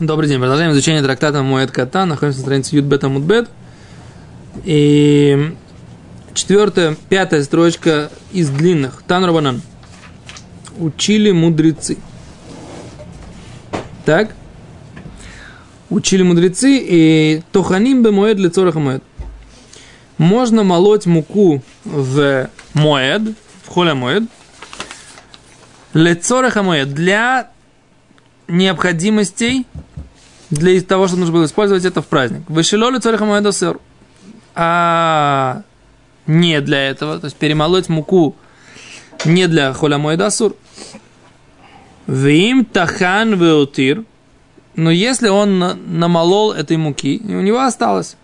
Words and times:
Добрый 0.00 0.28
день. 0.28 0.40
Продолжаем 0.40 0.72
изучение 0.72 1.04
трактата 1.04 1.44
Моэд 1.44 1.70
Ката. 1.70 2.04
Находимся 2.04 2.38
на 2.38 2.42
странице 2.42 2.74
Юдбета 2.74 3.08
Мудбет. 3.08 3.48
И 4.64 5.54
четвертая, 6.34 6.96
пятая 7.08 7.44
строчка 7.44 8.10
из 8.32 8.50
длинных. 8.50 9.04
Тан 9.06 9.24
Рабанан. 9.24 9.62
Учили 10.78 11.30
мудрецы. 11.30 11.96
Так? 14.04 14.34
Учили 15.90 16.24
мудрецы 16.24 16.76
и 16.76 17.42
тоханим 17.52 18.02
бы 18.02 18.10
моэд 18.10 18.36
лицораха 18.38 18.80
моэд. 18.80 19.02
Можно 20.18 20.64
молоть 20.64 21.06
муку 21.06 21.62
в 21.84 22.50
моэд, 22.74 23.22
в 23.62 23.68
холя 23.68 23.94
моэд, 23.94 24.24
лицораха 25.92 26.64
моэд, 26.64 26.92
для 26.92 27.53
необходимостей 28.48 29.66
для 30.50 30.80
того, 30.82 31.06
чтобы 31.06 31.20
нужно 31.20 31.34
было 31.34 31.44
использовать 31.46 31.84
это 31.84 32.02
в 32.02 32.06
праздник. 32.06 32.42
Вышелоли 32.48 32.98
царихамайдосер. 32.98 33.78
А 34.54 35.62
не 36.26 36.60
для 36.60 36.88
этого, 36.88 37.18
то 37.18 37.26
есть 37.26 37.36
перемолоть 37.36 37.88
муку 37.88 38.36
не 39.24 39.48
для 39.48 39.72
холямойдасур. 39.72 40.54
Вим 42.06 42.64
тахан 42.64 43.34
веутир. 43.34 44.04
Но 44.76 44.90
если 44.90 45.28
он 45.28 45.58
намолол 45.98 46.52
этой 46.52 46.76
муки, 46.76 47.20
у 47.24 47.40
него 47.40 47.60
осталось. 47.60 48.16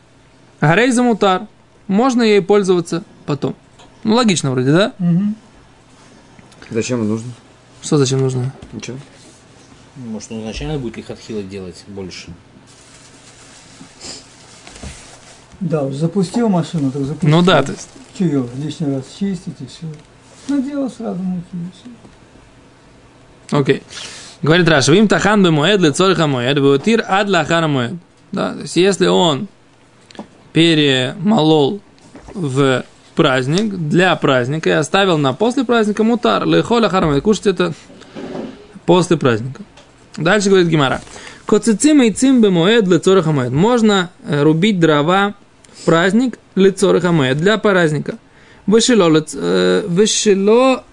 Гарей 0.61 0.91
замутар. 0.91 1.47
Можно 1.87 2.23
ей 2.23 2.43
пользоваться 2.43 3.05
потом. 3.27 3.55
Ну, 4.03 4.15
логично 4.15 4.51
вроде, 4.51 4.73
да? 4.73 4.93
Угу. 4.99 5.23
Зачем 6.71 7.09
нужно? 7.09 7.33
Что 7.83 7.99
зачем 7.99 8.21
нужно? 8.21 8.53
Ничего. 8.73 8.99
Может, 10.07 10.33
он 10.33 10.41
изначально 10.41 10.79
будет 10.79 10.97
лихотхила 10.97 11.43
делать 11.43 11.85
больше? 11.87 12.29
Да, 15.61 15.91
запустил 15.91 16.49
машину, 16.49 16.91
так 16.91 17.03
запустил. 17.03 17.31
Ну 17.31 17.43
да, 17.43 17.63
то 17.63 17.73
есть. 17.73 17.89
Че 18.19 18.25
ее 18.25 18.49
лишний 18.57 18.95
раз 18.95 19.05
чистить 19.19 19.61
и 19.61 19.67
все. 19.67 19.87
Наделал 20.49 20.91
сразу 20.91 21.23
муки 21.23 21.45
и 21.53 21.71
все. 21.75 23.59
Окей. 23.59 23.83
Говорит 24.43 24.69
Раша, 24.69 24.95
им 24.95 25.07
тахан 25.07 25.43
бы 25.43 25.51
моед 25.51 25.81
лицориха 25.81 26.27
моед, 26.27 26.57
веутир 26.57 27.05
ад 27.07 27.29
лахара 27.29 27.67
моед. 27.67 27.95
Да, 28.33 28.55
то 28.55 28.61
есть 28.61 28.77
если 28.77 29.07
он 29.07 29.49
перемолол 30.53 31.81
в 32.33 32.85
праздник, 33.15 33.75
для 33.75 34.17
праздника 34.17 34.71
и 34.71 34.73
оставил 34.73 35.19
на 35.19 35.35
после 35.35 35.65
праздника 35.65 36.05
мутар, 36.05 36.47
лехоля 36.47 36.89
хармоед, 36.89 37.23
кушать 37.23 37.49
это 37.49 37.75
после 38.87 39.19
праздника. 39.19 39.63
Дальше 40.17 40.49
говорит 40.49 40.69
Гимара. 40.69 41.01
Коцицим 41.47 42.03
и 42.03 42.11
цим 42.11 42.41
бемоэд 42.41 42.87
лецорах 42.87 43.27
моед. 43.27 43.53
Можно 43.53 44.11
э, 44.25 44.43
рубить 44.43 44.79
дрова 44.79 45.35
в 45.81 45.85
праздник 45.85 46.39
лецорах 46.55 47.05
моед 47.05 47.39
для 47.39 47.59
праздника. 47.59 48.19
Вышело 48.67 49.09
вышело 49.89 50.85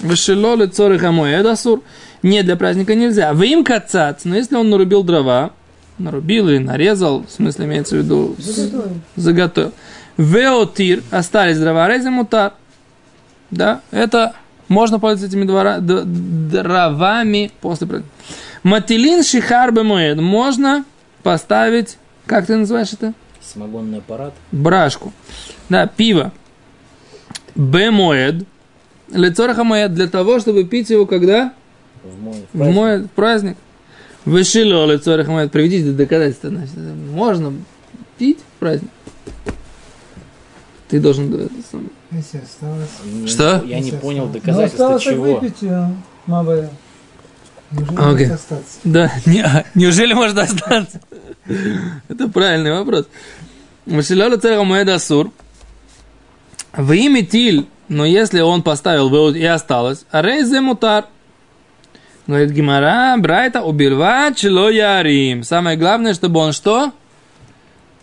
вышело 0.00 0.54
лецорах 0.56 1.02
моед 1.02 1.46
асур. 1.46 1.82
Не 2.22 2.42
для 2.42 2.56
праздника 2.56 2.94
нельзя. 2.94 3.32
Вы 3.32 3.48
им 3.48 3.64
кацац, 3.64 4.24
но 4.24 4.36
если 4.36 4.56
он 4.56 4.70
нарубил 4.70 5.02
дрова, 5.04 5.52
нарубил 5.98 6.48
или 6.48 6.58
нарезал, 6.58 7.24
в 7.24 7.30
смысле 7.30 7.66
имеется 7.66 7.96
в 7.96 7.98
виду 7.98 8.34
Заготовил. 8.38 8.94
заготовил. 9.16 9.72
Веотир, 10.16 11.02
остались 11.10 11.58
дрова, 11.58 11.88
резем 11.88 12.14
мутар. 12.14 12.54
Да, 13.50 13.80
это 13.92 14.34
можно 14.68 14.98
пользоваться 14.98 15.26
этими 15.36 15.46
двора, 15.46 15.78
д- 15.78 16.02
дровами 16.04 17.50
после. 17.60 18.02
Мателин 18.62 19.22
шихар 19.22 19.72
бемоед. 19.72 20.18
Можно 20.20 20.84
поставить, 21.22 21.96
как 22.26 22.46
ты 22.46 22.56
называешь 22.56 22.92
это? 22.92 23.14
Самогонный 23.40 23.98
аппарат. 23.98 24.34
Брашку. 24.52 25.12
Да, 25.68 25.86
пиво. 25.86 26.32
Бемоед. 27.54 28.44
Лицораха 29.12 29.64
моед 29.64 29.94
для 29.94 30.06
того, 30.06 30.38
чтобы 30.38 30.64
пить 30.64 30.90
его 30.90 31.06
когда? 31.06 31.52
В 32.04 32.22
мой 32.22 32.34
в 32.34 32.36
В 32.44 32.58
праздник. 32.58 32.74
мой 32.74 33.08
праздник. 33.14 33.56
Вышило 34.24 34.84
лицораха 34.92 35.30
моед. 35.30 35.50
Приведите 35.50 35.92
доказательства. 35.92 36.50
Значит, 36.50 36.74
можно 36.76 37.52
пить 38.18 38.38
в 38.38 38.58
праздник. 38.60 38.90
Ты 40.88 41.00
должен. 41.00 41.30
Если 42.10 42.38
осталось. 42.38 43.30
Что? 43.30 43.62
Я 43.66 43.80
не 43.80 43.92
понял 43.92 44.26
доказательства 44.26 44.90
Ну, 44.90 44.98
чего. 44.98 45.34
выпить, 45.36 45.62
а, 45.64 45.92
мабая. 46.26 46.70
Неужели 47.70 47.96
Окей. 47.98 48.26
может 48.28 48.32
остаться? 48.32 48.78
Да, 48.84 49.12
не- 49.26 49.42
а, 49.42 49.64
неужели 49.74 50.14
может 50.14 50.38
остаться? 50.38 51.00
Это 52.08 52.28
правильный 52.28 52.72
вопрос. 52.72 53.06
Машиляла 53.84 54.36
царя 54.38 54.62
Моэда 54.64 54.94
Асур. 54.94 55.30
В 56.72 56.92
имя 56.92 57.24
Тиль, 57.24 57.66
но 57.88 58.04
если 58.06 58.40
он 58.40 58.62
поставил 58.62 59.34
и 59.34 59.44
осталось, 59.44 60.04
а 60.10 60.22
рейзе 60.22 60.60
мутар. 60.60 61.06
Говорит 62.26 62.50
Гимара, 62.50 63.16
Брайта, 63.18 63.62
убивать 63.62 64.36
чело 64.36 64.68
ярим. 64.68 65.42
Самое 65.44 65.76
главное, 65.78 66.12
чтобы 66.14 66.40
он 66.40 66.52
что? 66.52 66.92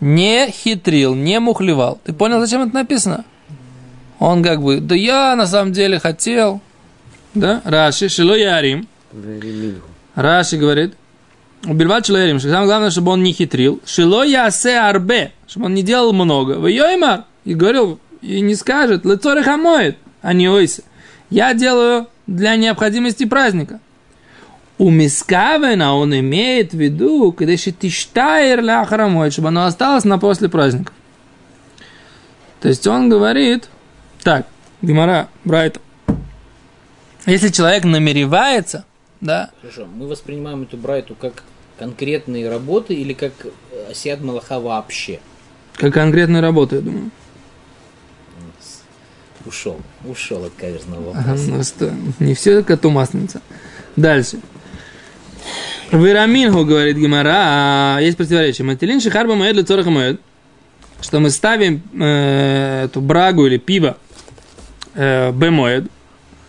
Не 0.00 0.50
хитрил, 0.50 1.14
не 1.14 1.40
мухлевал. 1.40 2.00
Ты 2.04 2.12
понял, 2.12 2.40
зачем 2.40 2.62
это 2.62 2.74
написано? 2.74 3.24
Он 4.18 4.42
как 4.42 4.62
бы, 4.62 4.80
да 4.80 4.94
я 4.94 5.36
на 5.36 5.46
самом 5.46 5.72
деле 5.72 5.98
хотел. 5.98 6.60
Да, 7.34 7.60
Раши, 7.64 8.08
шило 8.08 8.34
ярим. 8.34 8.88
Раши 10.14 10.56
говорит, 10.56 10.94
убивать 11.64 12.06
человеком, 12.06 12.38
что 12.38 12.48
самое 12.48 12.66
главное, 12.66 12.90
чтобы 12.90 13.12
он 13.12 13.22
не 13.22 13.32
хитрил. 13.32 13.80
Шило 13.84 14.24
ясе 14.24 14.78
арбе, 14.78 15.32
чтобы 15.46 15.66
он 15.66 15.74
не 15.74 15.82
делал 15.82 16.12
много. 16.12 16.52
В 16.52 16.66
йоймар, 16.66 17.24
и 17.44 17.54
говорил, 17.54 18.00
и 18.22 18.40
не 18.40 18.54
скажет, 18.54 19.04
лицо 19.04 19.42
хамоет, 19.42 19.98
а 20.22 20.32
не 20.32 20.48
ойся. 20.48 20.82
Я 21.30 21.54
делаю 21.54 22.08
для 22.26 22.56
необходимости 22.56 23.24
праздника. 23.24 23.80
У 24.78 24.90
мискавена 24.90 25.94
он 25.96 26.18
имеет 26.18 26.72
в 26.72 26.78
виду, 26.78 27.32
когда 27.32 27.56
тиштайр 27.56 28.62
ля 28.62 28.84
храмоет, 28.84 29.32
чтобы 29.32 29.48
оно 29.48 29.64
осталось 29.64 30.04
на 30.04 30.18
после 30.18 30.48
праздника. 30.48 30.92
То 32.60 32.68
есть 32.68 32.86
он 32.86 33.08
говорит, 33.08 33.68
так, 34.22 34.46
Гимара, 34.82 35.28
Брайта, 35.44 35.80
если 37.24 37.48
человек 37.48 37.84
намеревается, 37.84 38.84
да, 39.20 39.50
Хорошо, 39.62 39.86
мы 39.86 40.06
воспринимаем 40.08 40.62
эту 40.62 40.76
брайту 40.76 41.14
как 41.14 41.42
конкретные 41.78 42.48
работы 42.50 42.94
или 42.94 43.14
как 43.14 43.32
э, 43.44 43.90
Асиад 43.90 44.20
Малаха 44.20 44.60
вообще? 44.60 45.20
как 45.76 45.92
конкретная 45.94 46.40
работа, 46.40 46.76
я 46.76 46.82
думаю. 46.82 47.10
Ушел, 49.44 49.80
ушел 50.04 50.44
от 50.44 50.52
каверзного 50.54 51.10
Ага, 51.12 51.30
вопроса. 51.30 51.50
ну 51.50 51.62
что, 51.62 51.94
не 52.18 52.34
все 52.34 52.62
коту 52.64 52.90
масленица. 52.90 53.40
Дальше. 53.94 54.38
Верамингу, 55.92 56.64
говорит 56.64 56.96
Гимара, 56.96 57.98
есть 58.00 58.16
противоречие. 58.16 58.64
Мателин 58.64 59.00
шихарба 59.00 59.34
моед 59.34 59.56
лицораха 59.56 59.90
моед. 59.90 60.20
Что 61.00 61.20
мы 61.20 61.30
ставим 61.30 61.82
э, 62.00 62.84
эту 62.86 63.00
брагу 63.00 63.46
или 63.46 63.58
пиво 63.58 63.98
э, 64.94 65.30
бемоед, 65.30 65.84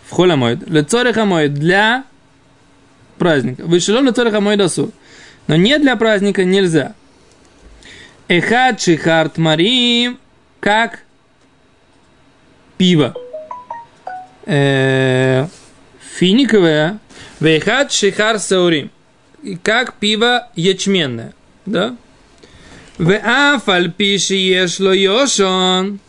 в 0.08 0.12
холя 0.12 0.36
моед, 0.36 0.68
лицораха 0.68 1.24
моед 1.24 1.54
для 1.54 2.04
праздника. 3.18 3.62
Вышелом 3.64 4.06
лицораха 4.06 4.40
моед 4.40 4.60
асур. 4.60 4.90
Но 5.46 5.56
не 5.56 5.78
для 5.78 5.96
праздника 5.96 6.44
нельзя. 6.44 6.94
Эхад 8.26 8.80
шихарт 8.80 9.38
марим, 9.38 10.18
как 10.60 11.00
пиво 12.76 13.14
э, 14.46 15.46
финиковое, 16.18 16.98
вейхат 17.38 17.92
шихар 17.92 18.38
саурим. 18.38 18.90
И 19.42 19.56
как 19.56 19.94
пиво 19.94 20.48
ячменное, 20.56 21.34
да? 21.66 21.96
Веафаль 22.98 23.92
пиши 23.92 24.34
ешло 24.34 24.92
йошон. 24.92 26.00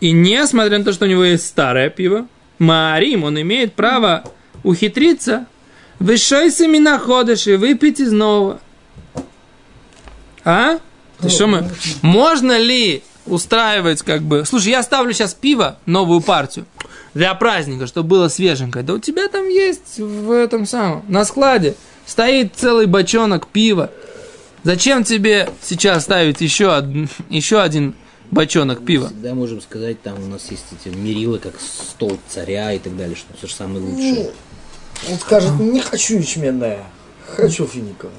И 0.00 0.12
несмотря 0.12 0.78
на 0.78 0.84
то, 0.84 0.92
что 0.92 1.04
у 1.04 1.08
него 1.08 1.24
есть 1.24 1.46
старое 1.46 1.90
пиво, 1.90 2.26
Марим, 2.58 3.24
он 3.24 3.40
имеет 3.40 3.74
право 3.74 4.24
ухитриться, 4.62 5.46
вышойся 5.98 6.66
находишь 6.66 7.46
и 7.46 7.56
выпить 7.56 8.00
из 8.00 8.12
нового. 8.12 8.60
А? 10.44 10.78
Ты 11.20 11.28
что 11.28 11.46
мы? 11.46 11.70
Можно 12.00 12.58
ли 12.58 13.02
устраивать 13.26 14.02
как 14.02 14.22
бы... 14.22 14.44
Слушай, 14.46 14.70
я 14.70 14.82
ставлю 14.82 15.12
сейчас 15.12 15.34
пиво, 15.34 15.78
новую 15.84 16.22
партию, 16.22 16.64
для 17.12 17.34
праздника, 17.34 17.86
чтобы 17.86 18.08
было 18.08 18.28
свеженькое. 18.28 18.84
Да 18.84 18.94
у 18.94 18.98
тебя 18.98 19.28
там 19.28 19.48
есть 19.48 19.98
в 19.98 20.30
этом 20.30 20.66
самом, 20.66 21.04
на 21.08 21.24
складе, 21.24 21.74
стоит 22.14 22.52
целый 22.56 22.86
бочонок 22.86 23.46
пива. 23.46 23.90
Зачем 24.64 25.04
тебе 25.04 25.48
сейчас 25.62 26.02
ставить 26.02 26.40
еще, 26.40 26.66
од- 26.76 27.08
еще 27.30 27.60
один 27.62 27.94
бочонок 28.32 28.84
пива? 28.84 29.06
Всегда 29.06 29.34
можем 29.34 29.60
сказать, 29.60 30.02
там 30.02 30.22
у 30.22 30.26
нас 30.26 30.50
есть 30.50 30.64
эти 30.72 30.94
мерилы, 30.94 31.38
как 31.38 31.54
стол 31.60 32.18
царя 32.28 32.72
и 32.72 32.78
так 32.78 32.96
далее, 32.96 33.16
что 33.16 33.32
все 33.38 33.46
же 33.46 33.54
самое 33.54 33.80
лучшее. 33.84 34.30
Он 35.08 35.18
скажет, 35.18 35.52
не 35.60 35.80
хочу 35.80 36.18
ячменное. 36.18 36.82
хочу 37.26 37.64
финиковый. 37.66 38.12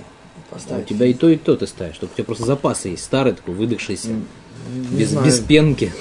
А 0.50 0.56
У 0.56 0.56
Поставить. 0.56 0.88
тебя 0.88 1.06
и 1.06 1.14
то, 1.14 1.30
и 1.30 1.36
то 1.36 1.56
ты 1.58 1.68
ставишь. 1.68 1.98
Только 1.98 2.14
у 2.14 2.16
тебя 2.16 2.26
просто 2.26 2.46
запасы 2.46 2.88
есть. 2.90 3.04
Старый 3.04 3.34
такой, 3.34 3.54
выдохшийся. 3.56 4.08
Не 4.10 4.98
без, 5.00 5.10
знаю. 5.10 5.26
без 5.28 5.40
пенки. 5.40 5.94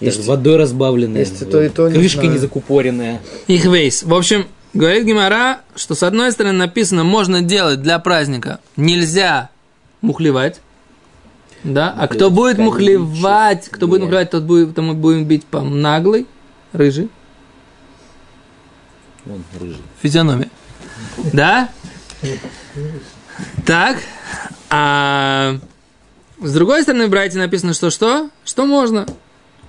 Есть- 0.00 0.18
Даже 0.18 0.28
водой 0.28 0.56
разбавленная. 0.56 1.20
есть 1.20 1.40
и 1.40 1.44
то, 1.46 1.62
и 1.62 1.70
то, 1.70 1.88
не 1.88 1.94
Крышка 1.94 2.20
знаю. 2.20 2.32
не 2.34 2.38
закупоренная. 2.38 3.20
Их 3.46 3.64
вейс. 3.64 4.02
В 4.02 4.14
общем, 4.14 4.46
говорит 4.74 5.04
Гимара, 5.04 5.60
что 5.74 5.94
с 5.94 6.02
одной 6.02 6.32
стороны 6.32 6.58
написано, 6.58 7.04
можно 7.04 7.42
делать 7.42 7.82
для 7.82 7.98
праздника, 7.98 8.60
нельзя 8.76 9.50
мухлевать. 10.00 10.60
Да? 11.64 11.94
А 11.98 12.06
кто 12.08 12.30
будет 12.30 12.58
мухлевать, 12.58 13.68
кто 13.68 13.88
будет 13.88 14.02
мухлевать, 14.02 14.30
тот 14.30 14.44
будет, 14.44 14.74
то 14.74 14.82
мы 14.82 14.94
будем 14.94 15.24
бить 15.24 15.44
по 15.44 15.60
наглый, 15.62 16.26
рыжий, 16.72 17.10
Вон, 19.24 19.42
рыжий. 19.58 19.82
физиономия. 20.00 20.50
Да? 21.32 21.68
Так. 23.64 23.98
А 24.70 25.56
с 26.40 26.52
другой 26.52 26.82
стороны, 26.82 27.06
в 27.08 27.36
написано, 27.36 27.72
что 27.72 27.90
что? 27.90 28.30
Что 28.44 28.66
можно? 28.66 29.06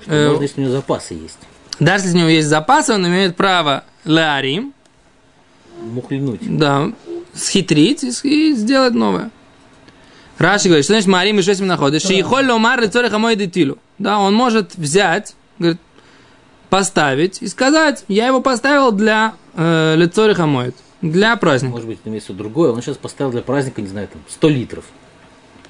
Э, 0.06 0.30
Можно, 0.30 0.44
если 0.44 0.62
у 0.62 0.64
него 0.66 0.74
запасы 0.74 1.14
есть. 1.14 1.38
Даже 1.80 2.06
если 2.06 2.18
у 2.18 2.20
него 2.22 2.30
есть 2.30 2.48
запасы, 2.48 2.94
он 2.94 3.08
имеет 3.08 3.36
право 3.36 3.84
ларим, 4.06 4.74
Мухлянуть. 5.88 6.40
да, 6.58 6.92
схитрить 7.34 8.04
и, 8.24 8.54
сделать 8.54 8.94
новое. 8.94 9.32
Раши 10.38 10.68
говорит, 10.68 10.86
что 10.86 10.94
значит 10.94 11.08
Марим 11.08 11.40
и 11.40 11.42
шесть 11.42 11.62
находишь? 11.62 12.04
Шиихоль 12.04 12.46
ломар 12.46 12.80
лицорих 12.80 13.12
амой 13.14 13.36
детилу. 13.36 13.78
Да, 13.98 14.20
он 14.20 14.36
может 14.36 14.76
взять, 14.76 15.36
говорит, 15.58 15.80
поставить 16.70 17.42
и 17.42 17.48
сказать, 17.48 18.04
я 18.08 18.28
его 18.28 18.42
поставил 18.42 18.92
для 18.92 19.34
э, 19.56 19.96
лицорих 19.98 20.40
амоид, 20.40 20.76
для 21.02 21.36
праздника. 21.38 21.72
Может 21.72 21.88
быть, 21.88 22.00
имеется 22.06 22.34
другое. 22.34 22.72
Он 22.72 22.82
сейчас 22.82 22.98
поставил 22.98 23.32
для 23.32 23.42
праздника, 23.42 23.82
не 23.82 23.88
знаю, 23.88 24.08
там, 24.10 24.22
100 24.28 24.50
литров. 24.50 24.86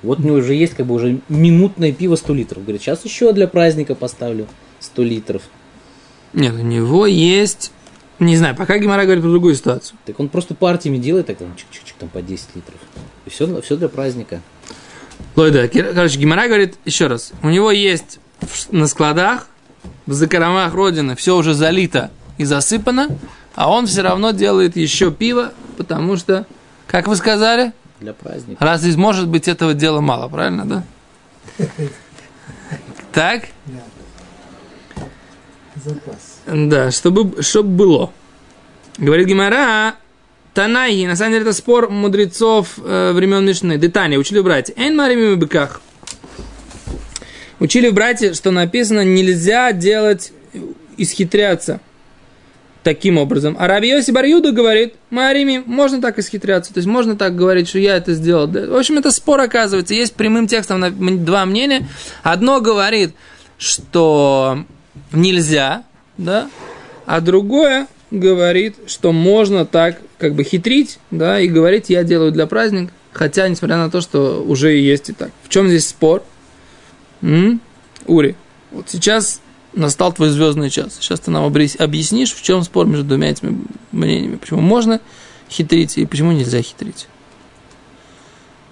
Вот 0.03 0.19
у 0.19 0.23
него 0.23 0.35
уже 0.37 0.53
есть 0.53 0.75
как 0.75 0.85
бы 0.85 0.95
уже 0.95 1.21
минутное 1.29 1.91
пиво 1.91 2.15
100 2.15 2.33
литров. 2.33 2.63
Говорит, 2.63 2.81
сейчас 2.81 3.03
еще 3.05 3.31
для 3.33 3.47
праздника 3.47 3.95
поставлю 3.95 4.47
100 4.79 5.03
литров. 5.03 5.41
Нет, 6.33 6.53
у 6.53 6.61
него 6.63 7.05
есть, 7.07 7.71
не 8.19 8.35
знаю, 8.37 8.55
пока 8.55 8.77
Гимара 8.77 9.03
говорит 9.03 9.23
про 9.23 9.29
другую 9.29 9.55
ситуацию. 9.55 9.97
Так 10.05 10.19
он 10.19 10.29
просто 10.29 10.55
партиями 10.55 10.97
делает, 10.97 11.27
так 11.27 11.37
там 11.37 11.49
чик-чик-чик, 11.49 11.93
там 11.99 12.09
по 12.09 12.21
10 12.21 12.55
литров. 12.55 12.79
И 13.25 13.29
все, 13.29 13.61
все 13.61 13.75
для 13.77 13.89
праздника. 13.89 14.41
Лойда, 15.35 15.67
короче, 15.67 16.17
Гимара 16.19 16.47
говорит 16.47 16.75
еще 16.85 17.07
раз, 17.07 17.31
у 17.43 17.49
него 17.49 17.71
есть 17.71 18.19
в- 18.41 18.71
на 18.71 18.87
складах, 18.87 19.47
в 20.05 20.13
закромах 20.13 20.73
Родины 20.73 21.15
все 21.15 21.35
уже 21.35 21.53
залито 21.53 22.11
и 22.37 22.43
засыпано, 22.45 23.09
а 23.55 23.71
он 23.71 23.85
все 23.87 24.01
равно 24.01 24.31
делает 24.31 24.75
еще 24.75 25.11
пиво, 25.11 25.53
потому 25.77 26.17
что, 26.17 26.45
как 26.87 27.07
вы 27.07 27.15
сказали, 27.15 27.73
Для 27.99 28.13
праздника. 28.13 28.63
раз 28.63 28.83
из 28.83 28.95
может 28.95 29.27
быть 29.27 29.47
этого 29.47 29.73
дела 29.73 30.01
мало, 30.01 30.27
правильно, 30.27 30.65
да? 30.65 30.83
Так? 33.11 33.45
Запас. 35.75 36.36
Да, 36.47 36.91
чтобы, 36.91 37.41
чтобы 37.43 37.69
было. 37.69 38.11
Говорит 38.97 39.27
Гимара, 39.27 39.95
Танайи, 40.53 41.05
на 41.05 41.15
самом 41.15 41.33
деле 41.33 41.43
это 41.43 41.53
спор 41.53 41.89
мудрецов 41.89 42.79
э, 42.83 43.11
времен 43.13 43.45
Мишны. 43.45 43.77
Детани, 43.77 44.17
учили 44.17 44.39
в 44.39 44.43
братья. 44.43 44.73
Эн 44.75 44.95
марими 44.95 45.35
быках. 45.35 45.81
Учили 47.59 47.89
в 47.89 48.33
что 48.33 48.51
написано, 48.51 49.03
нельзя 49.03 49.71
делать, 49.71 50.31
исхитряться 50.95 51.79
таким 52.83 53.17
образом. 53.17 53.57
А 53.59 53.67
Раби 53.67 53.89
Йоси 53.89 54.11
Барьюда 54.11 54.51
говорит, 54.51 54.93
Марими, 55.09 55.61
можно 55.65 56.01
так 56.01 56.19
исхитряться. 56.19 56.73
То 56.73 56.77
есть 56.77 56.87
можно 56.87 57.17
так 57.17 57.35
говорить, 57.35 57.67
что 57.67 57.79
я 57.79 57.97
это 57.97 58.13
сделал. 58.13 58.47
В 58.47 58.77
общем, 58.77 58.97
это 58.97 59.11
спор 59.11 59.41
оказывается. 59.41 59.93
Есть 59.93 60.15
прямым 60.15 60.47
текстом 60.47 61.25
два 61.25 61.45
мнения. 61.45 61.87
Одно 62.23 62.61
говорит, 62.61 63.13
что 63.57 64.63
нельзя, 65.11 65.83
да, 66.17 66.49
а 67.05 67.21
другое 67.21 67.87
говорит, 68.11 68.75
что 68.87 69.11
можно 69.11 69.65
так 69.65 69.99
как 70.17 70.33
бы 70.33 70.43
хитрить, 70.43 70.99
да, 71.11 71.39
и 71.39 71.47
говорить, 71.47 71.89
я 71.89 72.03
делаю 72.03 72.31
для 72.31 72.47
праздника, 72.47 72.91
хотя, 73.11 73.47
несмотря 73.47 73.77
на 73.77 73.89
то, 73.89 74.01
что 74.01 74.43
уже 74.43 74.77
и 74.77 74.83
есть 74.83 75.09
и 75.09 75.13
так. 75.13 75.31
В 75.43 75.49
чем 75.49 75.67
здесь 75.67 75.87
спор? 75.87 76.23
М? 77.21 77.61
Ури, 78.05 78.35
вот 78.71 78.89
сейчас 78.89 79.41
настал 79.73 80.13
твой 80.13 80.29
звездный 80.29 80.69
час. 80.69 80.97
Сейчас 80.99 81.19
ты 81.19 81.31
нам 81.31 81.45
объяснишь, 81.45 82.33
в 82.33 82.41
чем 82.41 82.63
спор 82.63 82.87
между 82.87 83.05
двумя 83.05 83.29
этими 83.29 83.59
мнениями. 83.91 84.37
Почему 84.37 84.61
можно 84.61 85.01
хитрить 85.49 85.97
и 85.97 86.05
почему 86.05 86.31
нельзя 86.31 86.61
хитрить. 86.61 87.07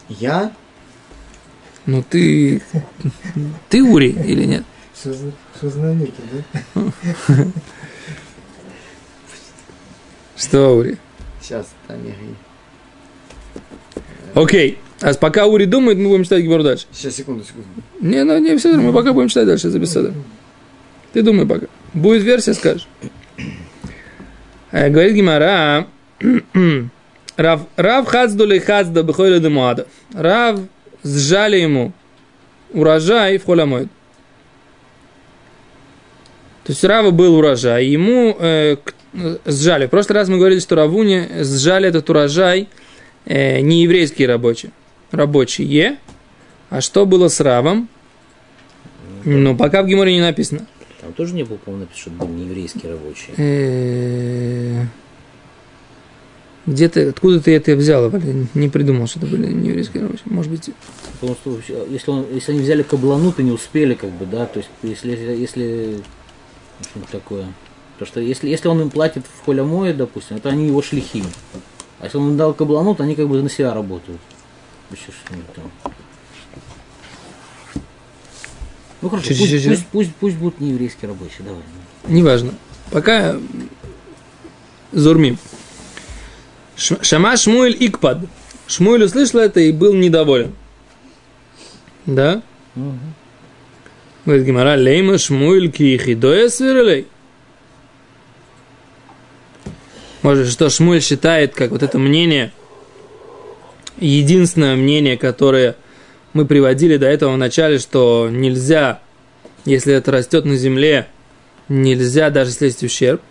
Я? 0.10 0.52
Ну 1.86 2.04
ты... 2.04 2.62
Ты 3.70 3.84
Ури 3.84 4.10
или 4.10 4.46
нет? 4.46 4.64
За 5.04 5.80
намеки, 5.80 6.14
да? 6.32 6.84
Что, 10.38 10.78
Ури? 10.78 10.98
Сейчас, 11.42 11.68
говорю. 11.88 12.36
Окей. 14.34 14.78
А 15.02 15.14
пока 15.14 15.46
Ури 15.46 15.66
думает, 15.66 15.98
мы 15.98 16.08
будем 16.10 16.24
читать 16.24 16.44
Гимору 16.44 16.64
дальше. 16.64 16.86
Сейчас, 16.92 17.16
секунду, 17.16 17.44
секунду. 17.44 17.68
Не, 18.00 18.24
ну 18.24 18.38
не 18.40 18.58
все, 18.58 18.74
мы 18.76 18.94
пока 18.94 19.14
будем 19.14 19.28
читать 19.30 19.46
дальше 19.46 19.70
за 19.70 19.80
беседу. 19.80 20.14
Ты 21.14 21.22
думай 21.22 21.46
пока. 21.46 21.68
Будет 21.94 22.24
версия, 22.24 22.54
скажешь. 22.54 22.88
Э, 24.72 24.90
Говорит 24.90 25.14
Гимара, 25.14 25.88
Рав, 27.38 27.62
Рав 27.76 28.08
хацдули 28.08 28.60
хацда 28.60 29.04
бхойля 29.04 29.40
демуада. 29.40 29.88
Рав 30.14 30.60
сжали 31.04 31.58
ему 31.58 31.94
урожай 32.74 33.38
в 33.38 33.46
холямойд. 33.46 33.90
То 36.66 36.72
есть 36.72 36.84
Рава 36.84 37.12
был 37.12 37.36
урожай, 37.36 37.86
ему 37.86 38.36
э, 38.40 38.78
сжали. 39.46 39.86
В 39.86 39.90
прошлый 39.92 40.16
раз 40.16 40.30
мы 40.30 40.38
говорили, 40.38 40.60
что 40.60 40.76
Равуне 40.76 41.30
сжали 41.44 41.90
этот 41.90 42.10
урожай 42.10 42.68
э, 43.26 43.60
не 43.60 43.84
еврейские 43.84 44.28
рабочие. 44.28 44.72
Рабочие. 45.12 46.00
А 46.72 46.82
что 46.82 47.06
было 47.06 47.28
с 47.28 47.40
Равом? 47.40 47.88
Ну, 49.26 49.56
пока 49.56 49.84
в 49.84 49.88
Геморе 49.88 50.14
не 50.16 50.22
написано. 50.22 50.66
Там 51.02 51.14
тоже 51.14 51.36
не 51.36 51.44
было, 51.44 51.58
по-моему, 51.58 51.86
написано, 51.86 52.16
что 52.16 52.26
были 52.26 52.36
не 52.36 52.46
еврейские 52.46 52.94
рабочие. 52.94 53.36
Э, 53.38 54.86
Где 56.66 56.90
ты, 56.90 57.10
откуда 57.10 57.40
ты 57.40 57.56
это 57.56 57.76
взял? 57.76 58.12
Не 58.56 58.70
придумал, 58.70 59.06
что 59.06 59.20
это 59.20 59.28
были 59.28 59.54
не 59.54 59.70
еврейские 59.70 60.02
рабочие. 60.02 60.24
Может 60.26 60.50
быть, 60.50 60.72
Потому 61.22 61.36
что 61.36 61.60
если, 61.92 62.10
он, 62.10 62.26
если 62.34 62.54
они 62.54 62.62
взяли 62.62 62.82
каблану, 62.82 63.32
то 63.32 63.44
не 63.44 63.52
успели, 63.52 63.94
как 63.94 64.10
бы, 64.10 64.26
да, 64.26 64.48
то 64.48 64.58
есть 64.58 64.70
если, 64.82 65.12
если 65.12 65.98
что-нибудь 66.82 67.12
такое. 67.12 67.46
Потому 67.94 68.08
что 68.08 68.20
если, 68.20 68.50
если 68.50 68.68
он 68.68 68.82
им 68.82 68.90
платит 68.90 69.26
в 69.26 69.46
холямое, 69.46 69.94
допустим, 69.94 70.38
это 70.38 70.50
они 70.50 70.68
его 70.68 70.82
шлихи. 70.82 71.24
А 72.00 72.06
если 72.06 72.18
он 72.18 72.32
им 72.32 72.38
дал 72.38 72.54
каблану, 72.54 72.94
то 72.94 73.04
они 73.04 73.16
как 73.16 73.28
бы 73.28 73.42
на 73.42 73.50
себя 73.50 73.74
работают. 73.74 74.20
Еще 74.92 75.12
что-нибудь 75.12 75.54
там. 75.54 75.72
Ну 79.02 79.10
хорошо, 79.10 79.34
Чё, 79.34 79.36
пусть, 79.38 79.68
пусть, 79.68 79.88
пусть, 79.88 80.16
пусть 80.16 80.36
будут 80.36 80.60
не 80.60 80.70
еврейские 80.70 81.10
рабочие, 81.10 81.40
давай. 81.46 81.62
неважно. 82.08 82.54
Пока 82.92 83.36
Зурмим. 84.92 85.38
Шама 86.76 87.38
Шмуэль 87.38 87.78
Икпад. 87.80 88.20
Шмуэль 88.68 89.04
услышал 89.04 89.40
это 89.40 89.60
и 89.60 89.72
был 89.72 89.94
недоволен. 89.94 90.54
Да? 92.06 92.42
Говорит 94.26 94.48
Гимара, 94.48 94.76
лейма 94.76 95.20
Шмуэль 95.20 95.70
кихидоя 95.70 96.50
сверлей. 96.50 97.08
Может, 100.24 100.50
что 100.50 100.70
Шмуэль 100.70 101.04
считает, 101.04 101.54
как 101.54 101.70
вот 101.70 101.84
это 101.84 102.00
мнение, 102.00 102.52
единственное 104.00 104.76
мнение, 104.76 105.16
которое 105.16 105.76
мы 106.34 106.46
приводили 106.46 106.98
до 106.98 107.06
этого 107.06 107.34
в 107.34 107.38
начале, 107.38 107.78
что 107.78 108.28
нельзя, 108.32 109.00
если 109.64 109.94
это 109.94 110.12
растет 110.12 110.46
на 110.46 110.56
земле, 110.56 111.08
нельзя 111.70 112.32
даже 112.32 112.50
если 112.50 112.66
есть 112.66 112.84
ущерб. 112.84 113.22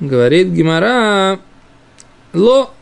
Говорит 0.00 0.48
Гимара, 0.48 1.38
ло 2.32 2.72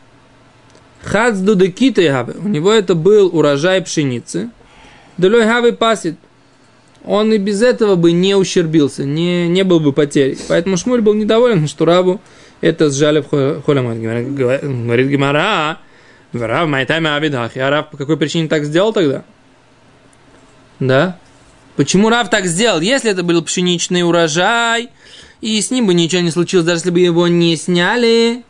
хацду 1.03 1.55
де 1.55 1.69
хаве. 2.09 2.35
У 2.41 2.47
него 2.47 2.71
это 2.71 2.95
был 2.95 3.35
урожай 3.35 3.81
пшеницы. 3.81 4.49
Делой 5.17 5.43
хаве 5.43 5.73
пасит. 5.73 6.15
Он 7.09 7.33
и 7.33 7.39
без 7.39 7.63
этого 7.63 7.95
бы 7.95 8.11
не 8.11 8.35
ущербился, 8.35 9.03
не, 9.03 9.47
не 9.47 9.63
был 9.63 9.79
бы 9.79 9.93
потерей. 9.93 10.37
Поэтому 10.47 10.77
Шмуль 10.77 11.01
был 11.01 11.15
недоволен, 11.15 11.67
что 11.67 11.85
Рабу 11.85 12.21
это 12.61 12.91
сжали 12.91 13.21
в 13.27 13.63
холямот. 13.63 13.97
Говорит 13.97 15.07
Гимара, 15.07 15.79
Рав 16.33 16.69
Майтами 16.69 17.09
Абидах. 17.09 17.57
А 17.57 17.69
Рав 17.71 17.89
по 17.89 17.97
какой 17.97 18.15
причине 18.15 18.47
так 18.47 18.63
сделал 18.63 18.93
тогда? 18.93 19.23
Да? 20.79 21.17
Почему 21.77 22.09
Рав 22.09 22.29
так 22.29 22.45
сделал? 22.45 22.79
Если 22.79 23.09
это 23.09 23.23
был 23.23 23.41
пшеничный 23.41 24.03
урожай, 24.03 24.89
и 25.41 25.59
с 25.59 25.71
ним 25.71 25.87
бы 25.87 25.95
ничего 25.95 26.21
не 26.21 26.29
случилось, 26.29 26.67
даже 26.67 26.81
если 26.81 26.91
бы 26.91 26.99
его 26.99 27.27
не 27.27 27.55
сняли, 27.55 28.43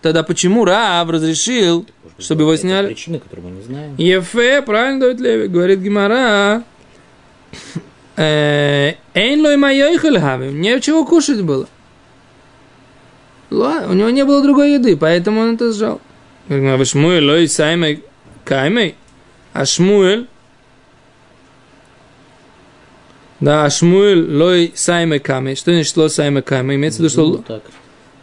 тогда 0.00 0.22
почему 0.22 0.64
Рав 0.64 1.10
разрешил, 1.10 1.86
Может 2.02 2.24
чтобы 2.24 2.44
его 2.44 2.56
сняли? 2.56 2.86
Причины, 2.86 3.18
которые 3.18 3.50
мы 3.50 3.56
не 3.58 3.62
знаем. 3.62 3.94
Ефе, 3.98 4.62
правильно 4.62 5.00
дает 5.00 5.20
Леви, 5.20 5.48
говорит 5.48 5.80
Гимара. 5.80 6.64
Э, 8.16 8.94
Эйн 9.14 9.40
лой 9.40 9.56
майойхель 9.56 10.18
хавим, 10.18 10.60
нечего 10.60 11.04
кушать 11.04 11.42
было. 11.42 11.66
У 13.50 13.54
него 13.54 14.10
не 14.10 14.24
было 14.24 14.42
другой 14.42 14.74
еды, 14.74 14.96
поэтому 14.96 15.40
он 15.40 15.54
это 15.54 15.72
сжал. 15.72 16.00
Гимара, 16.48 16.84
Шмуэль 16.84 17.24
лой 17.24 17.48
саймей 17.48 18.02
каймей, 18.44 18.96
а 19.52 19.64
Шмуэль 19.64 20.26
да, 23.40 23.66
а 23.66 23.70
Шмуэль 23.70 24.34
лой 24.34 24.72
сайме 24.74 25.18
камей. 25.18 25.56
Что 25.56 25.72
значит 25.72 25.96
лой 25.96 26.08
сайме 26.08 26.42
камей? 26.42 26.76
Имеется 26.76 26.98
в 26.98 27.00
виду, 27.00 27.10
что 27.10 27.26
Ну, 27.26 27.38
так. 27.38 27.62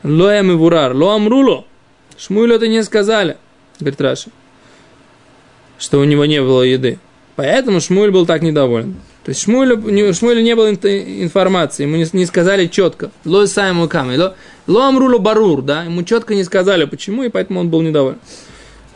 Лоя 0.03 0.41
мивурар, 0.41 0.95
ло 0.95 1.15
амруло. 1.15 1.65
Шмуэлю 2.17 2.55
это 2.55 2.67
не 2.67 2.83
сказали, 2.83 3.38
говорит 3.79 4.01
Раши, 4.01 4.29
что 5.77 6.00
у 6.00 6.03
него 6.03 6.25
не 6.25 6.41
было 6.41 6.63
еды. 6.63 7.00
Поэтому 7.35 7.79
Шмуэль 7.79 8.12
был 8.12 8.25
так 8.25 8.41
недоволен. 8.41 8.95
То 9.24 9.30
есть 9.30 9.44
Шмуэлю, 9.44 10.13
Шмуэля 10.13 10.42
не 10.42 10.53
было 10.53 10.70
информации, 10.70 11.84
ему 11.84 11.96
не, 11.96 12.06
не 12.12 12.25
сказали 12.25 12.68
четко. 12.68 13.10
Ло 13.24 13.46
сайму 13.46 13.88
камей, 13.88 14.18
ло, 14.18 14.36
ло 14.68 14.88
амруло 14.88 15.18
барур, 15.18 15.62
да, 15.62 15.84
ему 15.84 16.03
четко 16.03 16.36
не 16.36 16.44
сказали 16.44 16.84
почему, 16.84 17.24
и 17.24 17.30
поэтому 17.30 17.62
он 17.62 17.70
был 17.70 17.82
недоволен. 17.82 18.20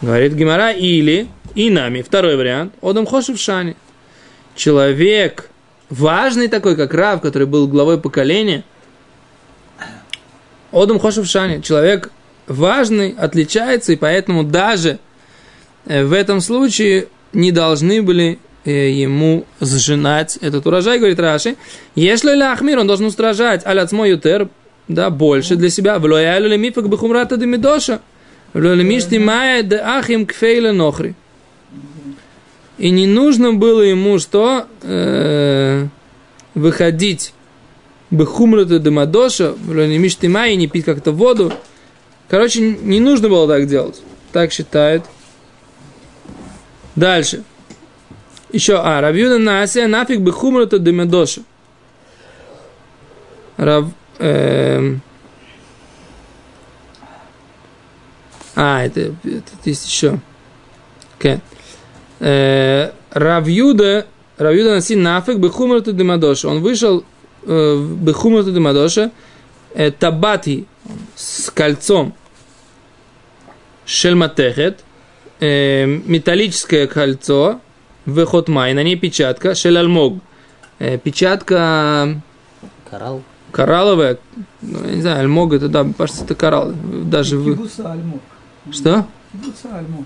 Говорит 0.01 0.33
Гимара, 0.33 0.71
или, 0.71 1.27
и 1.55 1.69
нами, 1.69 2.01
второй 2.01 2.35
вариант, 2.35 2.73
Одам 2.81 3.05
Хошев. 3.05 3.39
Человек 4.55 5.49
важный 5.89 6.49
такой, 6.49 6.75
как 6.75 6.93
Рав, 6.93 7.21
который 7.21 7.47
был 7.47 7.67
главой 7.67 7.97
поколения, 7.97 8.65
Одам 10.73 10.99
Хошев 10.99 11.25
человек 11.27 12.11
важный, 12.47 13.15
отличается, 13.17 13.93
и 13.93 13.95
поэтому 13.95 14.43
даже 14.43 14.99
э, 15.85 16.03
в 16.03 16.11
этом 16.11 16.41
случае 16.41 17.07
не 17.31 17.51
должны 17.51 18.01
были 18.01 18.39
ему 18.71 19.45
сжинать 19.59 20.37
этот 20.37 20.65
урожай, 20.67 20.99
говорит 20.99 21.19
Раши. 21.19 21.55
Если 21.95 22.35
Лахмир, 22.35 22.79
он 22.79 22.87
должен 22.87 23.05
устражать 23.05 23.65
аляцмо 23.65 24.07
ютер, 24.07 24.49
да, 24.87 25.09
больше 25.09 25.55
для 25.55 25.69
себя. 25.69 25.99
Влоялю 25.99 26.49
ли 26.49 26.57
мифак 26.57 26.89
бихумрата 26.89 27.37
демидоша. 27.37 28.01
Влоялю 28.53 29.21
мая 29.21 29.63
де 29.63 29.77
ахим 29.77 30.25
кфейла 30.25 30.71
нохри. 30.71 31.15
И 32.77 32.89
не 32.91 33.07
нужно 33.07 33.53
было 33.53 33.81
ему 33.81 34.19
что? 34.19 34.67
Э, 34.83 35.87
выходить 36.53 37.33
бехумрата 38.11 38.79
демадоша, 38.79 39.55
май 39.65 40.53
и 40.53 40.55
не 40.55 40.67
пить 40.67 40.85
как-то 40.85 41.11
воду. 41.11 41.51
Короче, 42.29 42.61
не 42.61 42.99
нужно 42.99 43.29
было 43.29 43.47
так 43.47 43.67
делать. 43.67 44.01
Так 44.31 44.51
считает. 44.51 45.03
Дальше. 46.95 47.43
Еще, 48.51 48.79
а, 48.79 49.01
Равьюда 49.01 49.37
Наасе 49.39 49.87
нафиг 49.87 50.21
бехумрата 50.21 50.79
демадоша. 50.79 51.41
Рав... 53.57 53.85
эм, 54.19 55.01
А, 58.59 58.83
это, 58.83 59.13
это 59.23 59.51
есть 59.65 59.85
еще. 59.87 60.19
Okay. 61.19 61.39
Э, 62.19 62.91
Равьюда, 63.11 64.07
Равьюда 64.37 64.71
Наси 64.75 64.95
нафиг 64.95 65.37
бехумрата 65.37 65.91
демадоша. 65.91 66.47
Он 66.47 66.61
вышел 66.61 67.03
э, 67.43 67.87
бехумрата 67.99 68.51
демадоша 68.51 69.11
э, 69.75 69.91
табати 69.91 70.65
с 71.15 71.51
кольцом 71.51 72.15
шельматехет, 73.85 74.79
э, 75.39 75.85
металлическое 75.85 76.87
кольцо, 76.87 77.61
выходмай, 78.07 78.73
на 78.73 78.81
ней 78.83 78.95
печатка, 78.95 79.53
шелальмог, 79.53 80.19
э, 80.79 80.97
печатка 80.97 82.19
Коралл. 82.89 83.21
коралловая, 83.51 84.17
ну, 84.61 84.83
я 84.87 84.95
не 84.95 85.01
знаю, 85.01 85.19
альмог 85.19 85.53
это, 85.53 85.67
да, 85.67 85.85
кажется, 85.95 86.23
это 86.23 86.33
коралл, 86.33 86.71
даже 86.73 87.37
вы... 87.37 87.55
Что? 88.71 89.05
Кибуца 89.31 89.77
Альмок. 89.77 90.05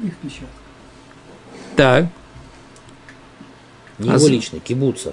Их 0.00 0.16
печать. 0.16 0.48
Так. 1.76 2.06
Не 3.98 4.08
А 4.08 4.14
его 4.14 4.18
за- 4.18 4.30
лично, 4.30 4.58
кибуца. 4.58 5.12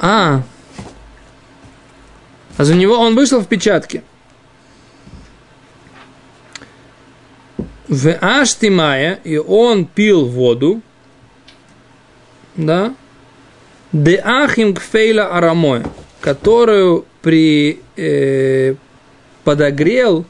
А. 0.00 0.42
А 2.56 2.64
за 2.64 2.74
него 2.74 2.98
он 2.98 3.14
вышел 3.14 3.40
в 3.40 3.46
печатке. 3.46 4.02
В 7.86 8.12
Аштимая, 8.20 9.14
и 9.24 9.36
он 9.38 9.86
пил 9.86 10.26
воду, 10.26 10.82
да, 12.58 12.94
де 13.92 14.16
ахим 14.22 14.74
кфейла 14.74 15.28
арамой, 15.36 15.82
которую 16.20 17.06
при, 17.22 17.80
э, 17.96 18.74
подогрел 19.44 20.26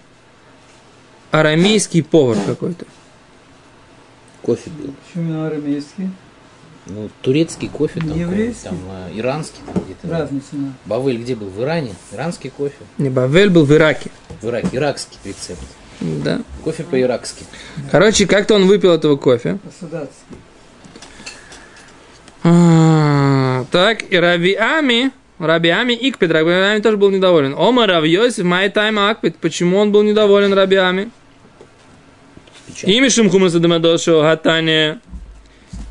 арамейский 1.33 2.05
повар 2.05 2.37
какой-то. 2.47 2.85
Кофе 4.43 4.71
пил. 4.71 4.95
Почему 5.07 5.25
именно 5.25 5.47
арамейский? 5.49 6.11
Ну, 6.87 7.11
турецкий 7.21 7.69
кофе, 7.69 8.01
там, 8.01 8.13
Не 8.13 8.21
еврейский? 8.21 8.65
там 8.65 8.79
э, 8.91 9.19
иранский, 9.19 9.61
там 9.67 9.83
где-то. 9.85 10.09
Разная 10.09 10.41
цена. 10.51 10.73
Бавель 10.87 11.19
где 11.19 11.35
был? 11.35 11.49
В 11.49 11.61
Иране? 11.63 11.95
Иранский 12.13 12.49
кофе? 12.51 12.77
Не, 12.97 13.11
Бавель 13.11 13.51
был 13.51 13.65
в 13.67 13.73
Ираке. 13.75 14.11
В 14.41 14.47
Ираке. 14.49 14.69
Иракский 14.73 15.19
рецепт. 15.25 15.61
Да. 16.01 16.41
Кофе 16.65 16.85
по-иракски. 16.85 17.45
Короче, 17.91 18.27
как-то 18.27 18.55
он 18.55 18.67
выпил 18.67 18.93
этого 18.93 19.17
кофе. 19.17 19.59
По-садатски. 19.65 20.15
А, 22.49 23.65
Так, 23.71 24.11
и 24.11 24.17
Рабиами, 24.17 25.11
Рабиами 25.39 25.93
Икпет, 25.93 26.31
Рабиами 26.31 26.81
тоже 26.81 26.97
был 26.97 27.11
недоволен. 27.11 27.55
Ома 27.55 27.87
Равьосиф, 27.87 28.45
май 28.45 28.71
тайм 28.71 28.99
Акпет. 28.99 29.37
Почему 29.37 29.79
он 29.79 29.93
был 29.93 30.03
недоволен 30.03 30.53
Рабиами? 30.55 31.11
Ими 32.83 33.09
Шимхумаса 33.09 33.59
Дамадошо 33.59 34.23
Гатане. 34.23 35.01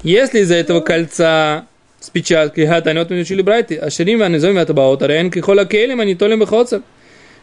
Если 0.03 0.39
из-за 0.39 0.55
этого 0.55 0.79
кольца 0.79 1.67
с 1.99 2.09
печаткой 2.09 2.65
Гатане, 2.65 2.99
вот 2.99 3.09
мы 3.11 3.19
учили 3.19 3.41
брать, 3.41 3.71
а 3.71 3.89
Шарим 3.89 4.19
Ванизоми 4.19 4.59
Атабаот, 4.59 5.03
Арен 5.03 5.29
Кихола 5.29 5.65
Келем, 5.65 5.99
они 5.99 6.15
толем 6.15 6.39
выходцев, 6.39 6.81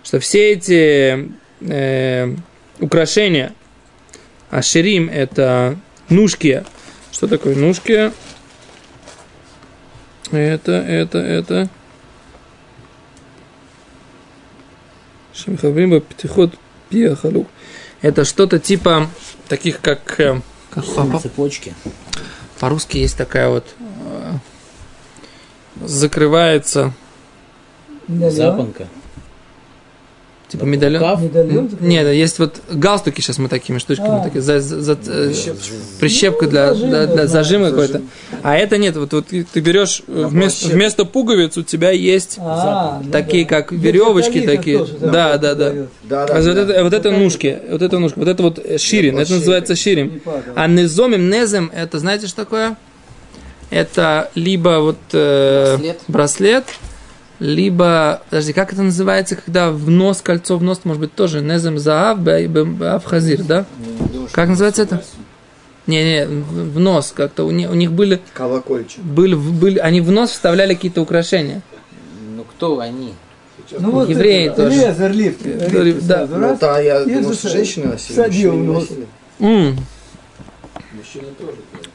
что 0.03 0.19
все 0.19 0.53
эти 0.53 1.29
э, 1.61 2.35
украшения, 2.81 3.53
Ашерим 4.51 5.09
это 5.13 5.77
нушки. 6.09 6.65
Что 7.13 7.29
такое 7.29 7.55
нушки? 7.55 8.13
Это, 10.37 10.73
это, 10.73 11.19
это. 11.19 11.69
Шамхаврима 15.35 16.01
Птихот 16.01 16.55
Пиахалук. 16.91 17.49
Это 18.03 18.25
что-то 18.25 18.59
типа 18.59 19.09
таких, 19.49 19.81
как... 19.81 20.21
э, 20.21 20.41
как 20.71 20.85
по- 20.85 21.19
Цепочки. 21.19 21.75
по-русски 22.61 22.99
есть 22.99 23.17
такая 23.17 23.49
вот... 23.49 23.67
э, 23.81 24.33
закрывается, 25.87 26.93
Медальон? 28.07 28.33
Запонка. 28.33 28.89
Типа 30.55 30.65
медальон. 30.67 31.03
Рукав. 31.03 31.23
Медальон? 31.23 31.71
Нет, 31.81 32.07
есть 32.13 32.39
вот 32.39 32.61
галстуки 32.71 33.21
сейчас 33.21 33.39
мы 33.39 33.49
такими 33.49 33.79
штучками, 33.79 34.21
А. 34.21 34.25
такие, 34.25 34.41
за- 34.41 34.61
за- 34.61 34.81
за- 34.81 34.99
э, 35.07 35.33
прищепка 35.99 36.47
для, 36.47 36.69
Ну, 36.69 36.75
зажим, 36.75 36.89
для- 36.91 37.07
для 37.07 37.15
знаю. 37.27 37.29
зажима 37.29 37.71
какой-то. 37.71 38.03
А 38.43 38.57
это 38.57 38.79
нет, 38.79 38.97
вот, 38.97 39.13
вот 39.13 39.27
ты 39.29 39.61
берешь 39.61 40.03
э, 40.07 40.27
вместо, 40.29 40.69
вместо 40.69 41.05
пуговиц 41.05 41.57
у 41.57 41.63
тебя 41.63 41.91
есть 41.91 42.37
А, 42.41 43.01
ну 43.05 43.11
такие, 43.11 43.45
да. 43.45 43.49
как 43.51 43.73
веревочки 43.73 44.41
такие. 44.43 44.79
тоже 44.79 44.95
Да, 45.01 45.37
да, 45.39 45.55
да. 45.55 45.65
продают. 45.67 45.89
Да, 46.05 46.23
А 46.25 46.27
да. 46.29 46.35
вот 46.35 46.45
да. 46.55 46.63
это, 46.63 46.85
вот 46.85 46.93
это 46.93 47.11
Вот 47.11 47.19
нушки, 47.19 47.59
вот 47.71 47.83
это 47.83 47.99
нушки, 47.99 48.19
вот 48.19 48.29
это 48.29 48.43
вот 48.43 48.59
ширин, 48.81 49.19
это 49.19 49.33
называется 49.33 49.75
падал. 50.25 50.41
А 50.55 50.67
незомим, 50.69 51.29
незем, 51.31 51.71
это 51.75 51.99
знаете, 51.99 52.29
что 52.29 52.37
такое? 52.45 52.77
Это 53.71 54.31
либо 54.37 54.79
вот 54.81 54.99
э, 55.13 55.77
Браслет. 55.77 56.01
браслет, 56.07 56.65
либо, 57.41 58.23
подожди, 58.31 58.53
как 58.53 58.73
это 58.73 58.83
называется, 58.83 59.37
когда 59.37 59.71
в 59.71 59.91
нос, 59.91 60.21
кольцо 60.23 60.57
в 60.57 60.63
нос, 60.63 60.81
может 60.85 61.01
быть, 61.01 61.15
тоже 61.15 61.41
незем 61.41 61.79
заав, 61.79 62.21
баав 62.21 63.05
хазир, 63.05 63.43
да? 63.43 63.67
Как 64.33 64.49
называется 64.49 64.83
это? 64.83 65.03
Не-не, 65.87 66.27
в 66.27 66.75
в 66.75 66.81
нос 66.81 67.13
как-то, 67.15 67.45
у 67.45 67.51
них, 67.51 67.71
у 67.71 67.75
них 67.75 67.93
были, 67.93 68.21
Колокольчик. 68.33 69.03
были, 69.03 69.35
были, 69.35 69.79
они 69.79 70.01
в 70.01 70.11
нос 70.11 70.31
вставляли 70.31 70.75
какие-то 70.75 71.03
украшения. 71.03 71.61
Ну 72.35 72.45
кто 72.45 72.79
они? 72.79 73.13
Ну 73.79 73.91
вот 73.91 74.09
Евреи 74.09 74.47
это, 74.47 74.65
тоже. 74.65 74.77
Лезер, 74.77 75.13
лифт. 75.13 75.41
Да, 75.43 75.83
лифт 75.83 76.07
да. 76.07 76.27
Ну, 76.27 76.57
да, 76.61 76.81
я 76.81 77.05
думал, 77.05 77.35
что 77.35 77.51
женщины 77.51 77.89
носили. 77.89 78.17
садил 78.17 78.53
в 78.53 78.57
не 78.57 78.67
нос. 78.67 78.89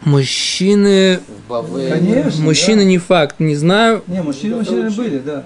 Мужчины, 0.02 1.20
Бавель. 1.48 1.92
Конечно. 1.92 2.44
мужчины 2.44 2.84
не 2.84 2.98
факт, 2.98 3.40
не 3.40 3.56
знаю. 3.56 4.04
Не, 4.08 4.22
мужчины, 4.22 4.58
мужчины 4.58 4.90
были, 4.90 5.20
да. 5.20 5.46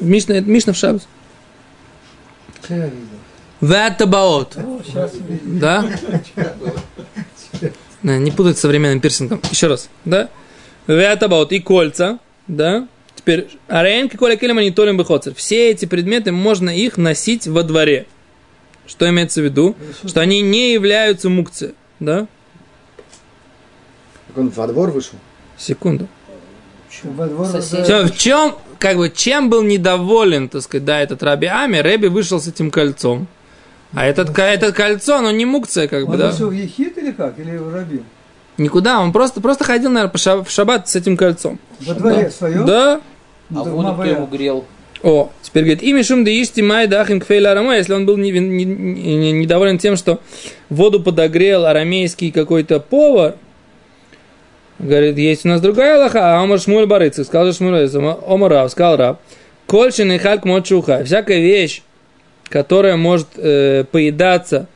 Мишна, 0.00 0.36
это 0.36 0.48
Мишна 0.48 0.72
в 0.72 0.76
Шабас. 0.76 1.06
Видно. 5.28 5.60
Да? 5.60 5.90
Да, 8.02 8.18
Не 8.18 8.32
путать 8.32 8.58
с 8.58 8.60
современным 8.60 9.00
пирсингом. 9.00 9.40
Еще 9.52 9.68
раз. 9.68 9.88
Да? 10.04 10.28
Вятабаут 10.88 11.52
и 11.52 11.60
кольца. 11.60 12.18
Да? 12.48 12.88
Теперь, 13.14 13.48
аренки, 13.68 14.16
коля 14.16 14.34
келем, 14.34 14.58
они 14.58 14.72
толем 14.72 14.96
бихоцер. 14.96 15.32
Все 15.36 15.70
эти 15.70 15.84
предметы, 15.84 16.32
можно 16.32 16.76
их 16.76 16.96
носить 16.96 17.46
во 17.46 17.62
дворе. 17.62 18.06
Что 18.88 19.08
имеется 19.08 19.40
в 19.40 19.44
виду? 19.44 19.76
Что 20.04 20.20
они 20.20 20.40
не 20.40 20.72
являются 20.72 21.28
мукцией. 21.28 21.74
Да? 22.00 22.26
Так 24.34 24.38
он 24.44 24.48
во 24.50 24.66
двор 24.66 24.90
вышел. 24.90 25.14
Секунду. 25.58 26.06
Во 27.04 27.26
двор. 27.26 27.46
Всё, 27.60 28.06
в 28.06 28.16
чем, 28.16 28.54
как 28.78 28.96
бы, 28.96 29.10
чем 29.14 29.50
был 29.50 29.62
недоволен, 29.62 30.48
так 30.48 30.62
сказать, 30.62 30.84
да, 30.84 31.00
этот 31.00 31.22
Раби 31.22 31.46
Ами, 31.46 31.78
Рэби 31.78 32.06
вышел 32.06 32.40
с 32.40 32.48
этим 32.48 32.70
кольцом. 32.70 33.26
А 33.94 34.06
этот, 34.06 34.30
ко- 34.30 34.42
это 34.42 34.72
кольцо, 34.72 35.16
оно 35.16 35.30
не 35.30 35.44
мукция, 35.44 35.86
как 35.86 36.06
бы, 36.06 36.12
Он 36.14 36.18
да? 36.18 36.30
вышел 36.30 36.48
в 36.48 36.52
Ехид 36.52 36.96
или 36.96 37.12
как? 37.12 37.38
Или 37.38 37.56
в 37.58 37.74
Рабин? 37.74 38.04
Никуда, 38.56 39.00
он 39.00 39.12
просто, 39.12 39.40
просто 39.42 39.64
ходил, 39.64 39.90
наверное, 39.90 40.10
по 40.12 40.18
ша- 40.18 40.42
в 40.42 40.50
шаббат 40.50 40.88
с 40.88 40.96
этим 40.96 41.16
кольцом. 41.16 41.58
Во 41.80 41.94
дворе 41.94 42.30
своем? 42.30 42.64
Да? 42.64 43.00
А 43.54 43.62
воду 43.64 43.92
кто 43.94 44.04
ему 44.04 44.26
грел? 44.26 44.64
О, 45.02 45.30
теперь 45.42 45.64
говорит, 45.64 45.82
ими 45.82 46.00
шум 46.02 46.24
да 46.24 46.30
ишти 46.30 46.62
май 46.62 46.86
дахим 46.86 47.20
кфейла 47.20 47.50
арама, 47.52 47.76
если 47.76 47.92
он 47.92 48.06
был 48.06 48.16
не- 48.16 48.30
не- 48.30 48.64
не- 48.64 49.32
недоволен 49.32 49.76
тем, 49.78 49.96
что 49.96 50.20
воду 50.70 51.02
подогрел 51.02 51.66
арамейский 51.66 52.30
какой-то 52.30 52.78
повар, 52.80 53.34
говорит, 54.82 55.16
есть 55.18 55.44
у 55.46 55.48
нас 55.48 55.60
другая 55.60 55.96
Аллаха, 55.96 56.34
а 56.34 56.42
Омар 56.42 56.60
Шмуль 56.60 56.86
Барыцик, 56.86 57.26
сказал 57.26 57.46
же 57.46 57.54
Шмуль 57.54 57.72
Барыцик, 57.72 58.00
Омар 58.26 58.50
Рав, 58.50 58.70
сказал 58.70 58.96
Рав, 58.96 59.16
кольшин 59.66 60.12
и 60.12 60.18
хальк 60.18 60.44
мочуха, 60.44 61.04
всякая 61.04 61.40
вещь, 61.40 61.82
которая 62.48 62.96
может 62.96 63.28
э, 63.36 63.84
поедаться 63.90 64.66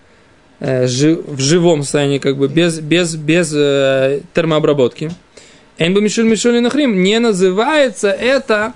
э, 0.61 0.87
жи- 0.87 1.21
в 1.27 1.41
живом 1.41 1.83
состоянии, 1.83 2.19
как 2.19 2.37
бы 2.37 2.49
без, 2.49 2.81
без, 2.81 3.15
без 3.17 3.53
э, 3.55 4.21
термообработки, 4.33 5.11
Энбу 5.79 6.01
Мишуль 6.01 6.25
Мишуль 6.25 6.61
Нахрим 6.61 7.03
не 7.03 7.19
называется 7.19 8.09
это 8.09 8.73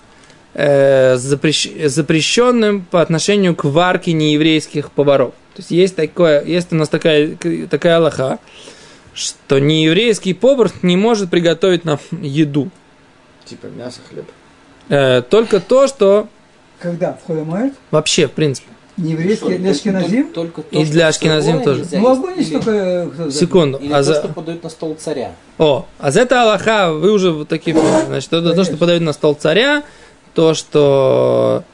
э, 0.52 1.14
запрещ- 1.14 1.88
запрещенным 1.88 2.84
по 2.90 3.00
отношению 3.00 3.54
к 3.56 3.64
варке 3.64 4.12
нееврейских 4.12 4.90
поваров. 4.90 5.32
То 5.54 5.60
есть 5.60 5.70
есть, 5.70 5.96
такое, 5.96 6.44
есть 6.44 6.72
у 6.72 6.76
нас 6.76 6.88
такая, 6.88 7.36
такая 7.70 7.96
Аллаха, 7.96 8.38
что 9.14 9.58
нееврейский 9.58 10.34
повар 10.34 10.70
не 10.82 10.96
может 10.96 11.30
приготовить 11.30 11.84
нам 11.84 11.98
еду. 12.10 12.70
Типа 13.44 13.66
мясо, 13.66 14.00
хлеб. 14.08 14.26
Э, 14.88 15.22
только 15.22 15.60
то, 15.60 15.86
что 15.88 16.28
Когда? 16.78 17.18
В 17.22 17.26
Холямайт? 17.26 17.74
вообще, 17.90 18.26
в 18.28 18.32
принципе. 18.32 18.68
Не 18.96 19.12
еврейский, 19.12 19.56
для 19.56 19.70
Ашкеназим? 19.70 20.28
Только 20.32 20.62
И 20.70 20.84
что 20.84 20.92
для 20.92 21.08
Ашкеназим 21.08 21.62
тоже. 21.62 21.80
нельзя 21.80 22.00
Ну, 22.00 22.08
огонь 22.10 22.34
есть 22.36 22.52
только... 22.52 22.70
э, 22.70 23.30
Секунду. 23.30 23.78
Или 23.78 23.92
А 23.92 23.98
то, 23.98 24.02
за- 24.02 24.14
что 24.16 24.28
подают 24.28 24.62
на 24.62 24.68
стол 24.68 24.94
царя. 24.98 25.32
О, 25.58 25.86
а 25.98 26.10
за 26.10 26.20
это 26.22 26.42
Аллаха, 26.42 26.92
вы 26.92 27.10
уже 27.12 27.30
вот 27.30 27.48
такие, 27.48 27.76
значит, 28.06 28.30
это 28.32 28.52
то, 28.54 28.64
что 28.64 28.76
подают 28.76 29.02
на 29.02 29.12
стол 29.14 29.34
царя, 29.34 29.84
то, 30.34 30.52
что, 30.54 31.64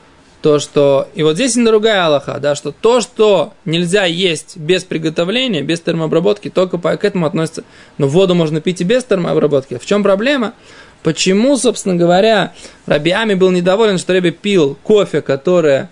то, 0.43 0.59
что, 0.59 1.09
и 1.14 1.23
вот 1.23 1.35
здесь 1.35 1.57
и 1.57 1.64
другая 1.64 2.07
Аллаха, 2.07 2.38
да, 2.40 2.55
что 2.55 2.73
то, 2.73 3.00
что 3.00 3.55
нельзя 3.64 4.05
есть 4.05 4.57
без 4.57 4.85
приготовления, 4.85 5.62
без 5.62 5.81
термообработки, 5.81 6.50
только 6.50 6.78
по, 6.78 6.97
к 6.97 7.05
этому 7.05 7.26
относится. 7.26 7.64
Но 7.99 8.07
воду 8.07 8.35
можно 8.35 8.61
пить 8.61 8.81
и 8.81 8.85
без 8.85 9.05
термообработки. 9.05 9.78
В 9.78 9.87
чем 9.87 10.02
проблема? 10.02 10.55
Почему, 11.02 11.57
собственно 11.57 11.95
говоря, 11.95 12.52
Рабиами 12.87 13.35
был 13.35 13.50
недоволен, 13.50 13.99
что 13.99 14.12
Раби 14.12 14.31
пил 14.31 14.76
кофе, 14.83 15.21
которое 15.23 15.90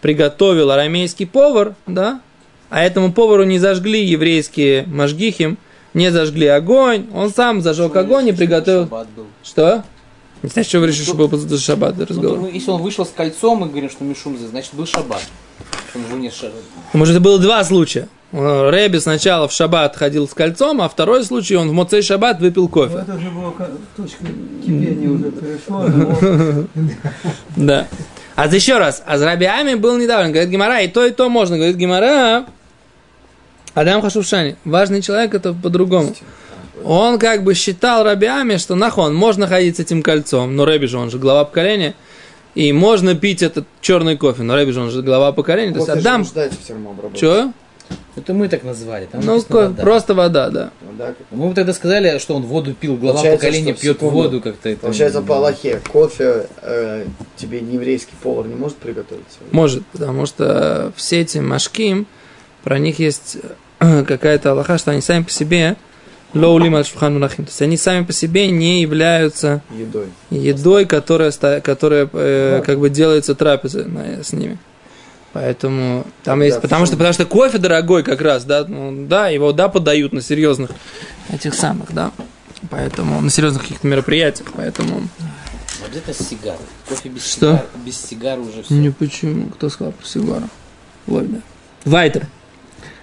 приготовил 0.00 0.70
арамейский 0.70 1.26
повар, 1.26 1.74
да, 1.86 2.20
а 2.68 2.82
этому 2.82 3.12
повару 3.12 3.44
не 3.44 3.58
зажгли 3.58 4.04
еврейские 4.04 4.84
мажгихим, 4.86 5.58
не 5.94 6.10
зажгли 6.10 6.46
огонь, 6.46 7.06
он 7.14 7.30
сам 7.30 7.62
зажег 7.62 7.96
огонь 7.96 8.28
и 8.28 8.32
приготовил... 8.32 8.88
Что? 9.42 9.84
Не 10.46 10.50
знаю, 10.50 10.64
что 10.64 10.78
вы 10.78 10.86
решили, 10.86 11.02
что 11.04 11.14
был 11.14 11.28
за 11.36 11.58
шаббат 11.58 11.96
Ну, 11.98 12.06
разговор. 12.06 12.38
ну, 12.38 12.46
если 12.48 12.70
он 12.70 12.80
вышел 12.80 13.04
с 13.04 13.10
кольцом 13.10 13.64
и 13.64 13.68
говорит, 13.68 13.90
что 13.90 14.04
Мишум, 14.04 14.38
значит 14.38 14.74
был 14.74 14.86
шаббат. 14.86 15.20
Может, 16.92 17.16
это 17.16 17.20
было 17.20 17.40
два 17.40 17.64
случая. 17.64 18.08
Э, 18.30 18.70
Рэби 18.70 18.98
сначала 18.98 19.48
в 19.48 19.52
шаббат 19.52 19.96
ходил 19.96 20.28
с 20.28 20.34
кольцом, 20.34 20.80
а 20.82 20.88
второй 20.88 21.24
случай 21.24 21.56
он 21.56 21.68
в 21.68 21.72
Моцей 21.72 22.00
шаббат 22.00 22.38
выпил 22.40 22.68
кофе. 22.68 22.92
Вот 22.98 23.08
это 23.08 23.30
было 23.30 23.50
ка- 23.50 23.70
точка 23.96 24.24
кипения 24.64 25.08
уже 25.10 25.32
перешло. 25.32 26.64
Да. 27.56 27.88
А 28.36 28.46
за 28.48 28.54
еще 28.54 28.78
раз, 28.78 29.02
а 29.04 29.18
с 29.18 29.22
Рабиами 29.22 29.74
был 29.74 29.98
недавно. 29.98 30.28
Говорит 30.30 30.48
Гимара, 30.50 30.80
и 30.82 30.86
то, 30.86 31.04
и 31.04 31.10
то 31.10 31.28
можно. 31.28 31.56
Говорит 31.56 31.74
Гимара, 31.76 32.46
Адам 33.74 34.00
Хашушани, 34.00 34.54
важный 34.64 35.02
человек, 35.02 35.34
это 35.34 35.52
по-другому. 35.54 36.14
Он 36.84 37.18
как 37.18 37.42
бы 37.44 37.54
считал 37.54 38.04
Рабиами, 38.04 38.56
что 38.56 38.74
нахон, 38.74 39.14
можно 39.14 39.46
ходить 39.46 39.76
с 39.76 39.80
этим 39.80 40.02
кольцом, 40.02 40.54
но 40.56 40.64
Рэби 40.64 40.86
же, 40.86 40.98
он 40.98 41.10
же 41.10 41.18
глава 41.18 41.44
поколения, 41.44 41.94
и 42.54 42.72
можно 42.72 43.14
пить 43.14 43.42
этот 43.42 43.66
черный 43.80 44.16
кофе, 44.16 44.42
но 44.42 44.54
Рэби 44.54 44.70
же, 44.72 44.80
он 44.80 44.90
же 44.90 45.02
глава 45.02 45.32
поколения. 45.32 45.72
То 45.72 45.78
есть 45.78 45.88
Кофе 45.88 46.00
же 46.00 46.08
Адам, 46.08 46.24
что? 47.14 47.52
Это 48.16 48.32
мы 48.32 48.48
так 48.48 48.64
назвали. 48.64 49.04
Там 49.06 49.20
Ну, 49.24 49.42
ко- 49.42 49.68
вода. 49.68 49.82
просто 49.82 50.14
вода, 50.14 50.48
да. 50.48 50.70
Ну 50.80 50.88
да, 50.98 51.08
как- 51.08 51.16
Мы 51.30 51.48
бы 51.48 51.54
тогда 51.54 51.72
сказали, 51.74 52.18
что 52.18 52.34
он 52.34 52.42
воду 52.42 52.72
пил, 52.74 52.96
глава 52.96 53.18
Получается, 53.18 53.44
поколения 53.46 53.72
что, 53.74 53.82
пьет 53.82 53.96
секунду. 53.98 54.14
воду 54.16 54.40
как-то. 54.40 54.68
это- 54.70 54.80
Получается, 54.80 55.20
по 55.22 55.36
Аллахе 55.36 55.80
кофе 55.92 56.46
э, 56.62 57.04
тебе 57.36 57.60
не 57.60 57.74
еврейский 57.74 58.14
повар 58.22 58.46
не 58.46 58.54
может 58.54 58.78
приготовить? 58.78 59.22
Может, 59.52 59.84
потому 59.86 60.24
что 60.26 60.92
все 60.96 61.20
эти 61.20 61.38
машким, 61.38 62.06
про 62.64 62.78
них 62.78 62.98
есть 62.98 63.36
э, 63.80 64.02
какая-то 64.08 64.52
аллаха, 64.52 64.78
что 64.78 64.92
они 64.92 65.02
сами 65.02 65.22
по 65.24 65.30
себе 65.30 65.76
лоулим 66.40 66.74
аль 66.76 66.84
шулхан 66.86 67.14
мунахим. 67.14 67.44
То 67.44 67.50
есть 67.50 67.62
они 67.62 67.76
сами 67.76 68.04
по 68.04 68.12
себе 68.12 68.50
не 68.50 68.80
являются 68.82 69.62
Едой. 69.76 70.06
едой, 70.30 70.84
которая, 70.86 71.30
ста- 71.30 71.60
которая 71.60 72.08
э, 72.12 72.62
как 72.64 72.78
бы 72.78 72.90
делается 72.90 73.34
трапезой 73.34 73.84
на- 73.86 74.22
с 74.22 74.32
ними. 74.32 74.58
Поэтому 75.32 76.06
там 76.24 76.38
Да, 76.38 76.44
есть, 76.46 76.60
потому 76.62 76.86
что, 76.86 76.96
потому 76.96 77.12
что 77.12 77.26
кофе 77.26 77.58
дорогой 77.58 78.02
как 78.02 78.20
раз, 78.22 78.44
да, 78.44 78.64
ну, 78.66 79.06
да, 79.06 79.28
его 79.28 79.52
да 79.52 79.68
подают 79.68 80.12
на 80.14 80.22
серьезных 80.22 80.70
этих 81.30 81.52
самых, 81.54 81.92
да, 81.92 82.10
поэтому 82.70 83.20
на 83.20 83.28
серьезных 83.28 83.62
каких-то 83.62 83.86
мероприятиях, 83.86 84.48
поэтому 84.56 85.02
Обязательно 85.86 86.14
с 86.14 86.28
сигарой. 86.28 86.58
Кофе 86.88 87.08
без 87.10 87.26
Что? 87.30 87.38
сигар. 87.52 87.64
Без 87.84 88.00
сигар 88.00 88.38
уже 88.40 88.62
все. 88.62 88.74
Не 88.74 88.90
почему. 88.90 89.48
Кто 89.50 89.68
сказал 89.68 89.92
про 89.92 90.06
сигару? 90.06 90.48
Ладно. 91.06 91.42
Вайтер. 91.84 92.26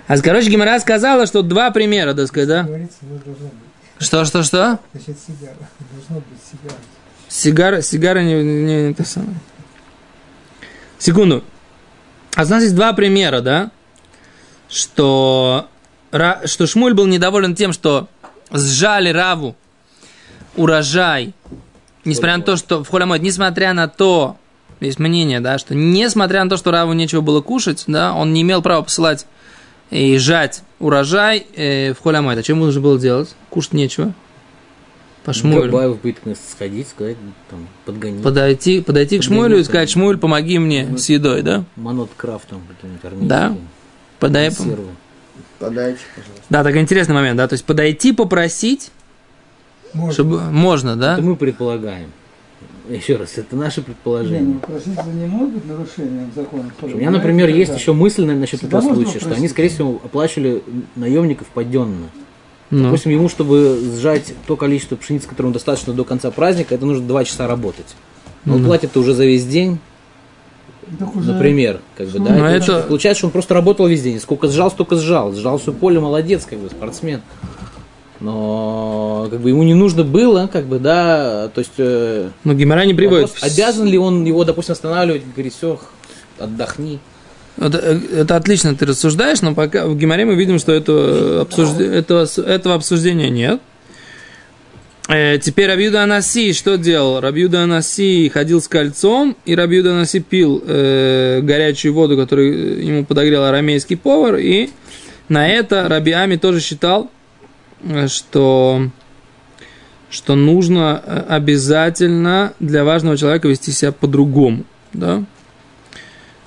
А 0.07 0.17
короче, 0.19 0.49
Гимара 0.49 0.79
сказала, 0.79 1.25
что 1.25 1.41
два 1.41 1.71
примера, 1.71 2.13
так 2.13 2.27
сказать, 2.27 2.49
да? 2.49 2.67
Что, 3.99 4.25
что, 4.25 4.43
что? 4.43 4.79
Значит, 4.91 5.17
сигара. 5.25 5.55
Должно 5.93 6.15
быть 6.15 6.39
сигара. 6.51 6.77
Сигара, 7.29 7.81
сигара 7.81 8.19
не, 8.19 8.43
не, 8.43 8.87
не 8.87 8.93
то 8.93 9.05
самое. 9.05 9.37
Секунду. 10.99 11.43
А 12.35 12.43
у 12.43 12.47
нас 12.47 12.63
есть 12.63 12.75
два 12.75 12.93
примера, 12.93 13.41
да? 13.41 13.71
Что, 14.69 15.67
Ра- 16.11 16.47
что 16.47 16.67
Шмуль 16.67 16.93
был 16.93 17.05
недоволен 17.05 17.55
тем, 17.55 17.73
что 17.73 18.07
сжали 18.51 19.09
Раву 19.09 19.55
урожай, 20.55 21.33
несмотря 22.05 22.37
на 22.37 22.43
то, 22.43 22.55
что 22.55 22.83
в 22.83 22.89
Холямойд, 22.89 23.21
несмотря 23.21 23.73
на 23.73 23.87
то, 23.87 24.37
есть 24.79 24.99
мнение, 24.99 25.39
да, 25.39 25.57
что 25.57 25.75
несмотря 25.75 26.43
на 26.43 26.49
то, 26.49 26.57
что 26.57 26.71
Раву 26.71 26.93
нечего 26.93 27.21
было 27.21 27.41
кушать, 27.41 27.83
да, 27.87 28.13
он 28.13 28.33
не 28.33 28.41
имел 28.41 28.61
права 28.61 28.83
посылать 28.83 29.25
и 29.93 30.17
жать 30.17 30.63
урожай 30.79 31.45
э, 31.55 31.93
в 31.93 32.01
Холямойд. 32.01 32.39
А 32.39 32.43
чем 32.43 32.59
нужно 32.59 32.81
было 32.81 32.99
делать? 32.99 33.35
Кушать 33.49 33.73
нечего. 33.73 34.13
По 35.23 35.31
Шмулю. 35.31 35.71
Габаев 35.71 36.01
будет 36.01 36.17
сходить, 36.51 36.89
сказать, 36.89 37.15
там, 37.49 37.67
подгонить. 37.85 38.21
Подойти, 38.23 38.81
подойти 38.81 39.17
к 39.17 39.21
Подойти, 39.21 39.21
Шмулю 39.21 39.57
и 39.59 39.63
сказать. 39.63 39.89
Шмуль, 39.89 40.17
помоги 40.17 40.59
мне 40.59 40.97
с 40.97 41.07
едой, 41.07 41.43
да? 41.43 41.63
Манот 41.77 42.09
крафтом 42.17 42.61
каким-нибудь. 42.67 43.27
Да. 43.27 43.55
Подай. 44.19 44.51
Подайте, 45.59 45.99
пожалуйста. 46.15 46.45
да, 46.49 46.63
так 46.63 46.75
интересный 46.75 47.15
момент, 47.15 47.37
да, 47.37 47.47
то 47.47 47.53
есть 47.53 47.63
подойти 47.63 48.11
попросить, 48.11 48.91
Можно. 49.93 50.13
чтобы 50.13 50.41
можно, 50.51 50.97
да? 50.97 51.13
Это 51.13 51.21
мы 51.21 51.37
предполагаем. 51.37 52.11
Еще 52.89 53.15
раз, 53.15 53.37
это 53.37 53.55
наше 53.55 53.79
Не, 53.79 53.85
предположение. 53.85 54.41
ну, 54.41 54.59
проситель 54.59 55.15
не 55.15 55.25
может 55.25 55.53
быть 55.53 55.65
нарушением 55.65 56.31
закона. 56.35 56.65
У 56.81 56.87
меня, 56.87 57.11
например, 57.11 57.47
есть 57.49 57.73
еще 57.73 57.93
мысль 57.93 58.25
насчет 58.25 58.59
Всегда 58.59 58.79
этого 58.79 58.93
случая, 58.95 59.19
что 59.19 59.31
они, 59.33 59.47
скорее 59.47 59.69
всего, 59.69 60.01
оплачивали 60.03 60.61
наемников 60.95 61.47
паденно. 61.47 62.09
Ну, 62.71 62.83
Допустим, 62.85 63.11
ему, 63.11 63.29
чтобы 63.29 63.79
сжать 63.99 64.33
то 64.47 64.57
количество 64.57 64.95
пшеницы, 64.95 65.27
которое 65.29 65.47
ему 65.49 65.53
достаточно 65.53 65.93
до 65.93 66.03
конца 66.03 66.29
праздника, 66.31 66.75
это 66.75 66.85
нужно 66.85 67.07
2 67.07 67.23
часа 67.23 67.47
работать. 67.47 67.95
Но 68.45 68.53
он 68.55 68.59
Мгм. 68.59 68.67
платит 68.67 68.97
уже 68.97 69.13
за 69.13 69.25
весь 69.25 69.45
день, 69.45 69.77
Так 70.99 71.15
уже- 71.15 71.33
например. 71.33 71.79
Как 71.95 72.07
бы, 72.07 72.19
да, 72.19 72.33
Ну, 72.33 72.43
это, 72.45 72.71
это- 72.73 72.87
Получается, 72.87 73.19
что 73.19 73.27
он 73.27 73.31
просто 73.31 73.53
работал 73.53 73.87
весь 73.87 74.01
день. 74.01 74.19
Сколько 74.19 74.47
сжал, 74.49 74.71
столько 74.71 74.95
сжал. 74.97 75.33
Сжал 75.33 75.57
все 75.59 75.71
поле, 75.71 75.99
молодец, 75.99 76.45
как 76.49 76.59
бы, 76.59 76.69
спортсмен. 76.69 77.21
Но 78.19 79.27
как 79.29 79.41
бы 79.41 79.49
ему 79.49 79.63
не 79.63 79.73
нужно 79.73 80.03
было, 80.03 80.47
как 80.51 80.65
бы, 80.65 80.79
да, 80.79 81.49
то 81.53 81.59
есть 81.59 81.73
э, 81.77 82.29
ну 82.43 82.53
Гимара 82.53 82.85
не 82.85 82.93
приводит. 82.93 83.33
вопрос, 83.33 83.43
обязан 83.43 83.87
ли 83.87 83.97
он 83.97 84.23
его, 84.23 84.43
допустим, 84.43 84.73
останавливать, 84.73 85.23
говорить, 85.33 85.53
все, 85.55 85.79
отдохни. 86.39 86.99
Это, 87.57 87.77
это 87.77 88.35
отлично 88.35 88.75
ты 88.75 88.85
рассуждаешь, 88.85 89.41
но 89.41 89.53
пока 89.53 89.85
в 89.85 89.95
Гимаре 89.95 90.25
мы 90.25 90.35
видим, 90.35 90.57
что 90.57 90.71
это 90.71 91.41
обсужд... 91.41 91.79
этого, 91.79 92.27
этого 92.41 92.75
обсуждения 92.75 93.29
нет. 93.29 93.61
Э, 95.07 95.37
теперь 95.37 95.67
Рабьюда 95.67 96.03
Анаси 96.03 96.53
что 96.53 96.77
делал? 96.77 97.19
Рабьюда 97.19 97.63
Анаси 97.63 98.29
ходил 98.29 98.61
с 98.61 98.67
кольцом, 98.67 99.35
и 99.45 99.55
Рабьюда 99.55 99.91
Анаси 99.91 100.19
пил 100.19 100.63
э, 100.65 101.41
горячую 101.43 101.93
воду, 101.93 102.17
которую 102.17 102.83
ему 102.83 103.05
подогрел 103.05 103.43
арамейский 103.43 103.97
повар, 103.97 104.37
и 104.37 104.69
на 105.29 105.47
это 105.47 105.87
Рабиами 105.87 106.37
тоже 106.37 106.59
считал, 106.59 107.03
э, 107.03 107.22
что, 108.07 108.89
что 110.09 110.35
нужно 110.35 111.01
э, 111.05 111.23
обязательно 111.29 112.53
для 112.59 112.83
важного 112.83 113.17
человека 113.17 113.47
вести 113.47 113.71
себя 113.71 113.91
по-другому. 113.91 114.63
Да? 114.93 115.23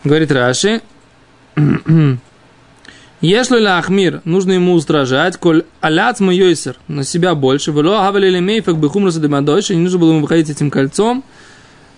Говорит 0.04 0.30
Раши, 0.30 0.82
если 3.20 3.64
Ахмир, 3.64 4.20
нужно 4.24 4.52
ему 4.52 4.74
устражать, 4.74 5.36
коль 5.36 5.64
аляц 5.80 6.20
йойсер, 6.20 6.76
на 6.86 7.02
себя 7.02 7.34
больше, 7.34 7.72
вело 7.72 7.98
хавалили 7.98 8.38
мейфак 8.38 8.76
бихумраса 8.76 9.20
демадойши, 9.20 9.74
не 9.74 9.82
нужно 9.82 9.98
было 9.98 10.10
ему 10.10 10.20
выходить 10.20 10.50
этим 10.50 10.70
кольцом, 10.70 11.24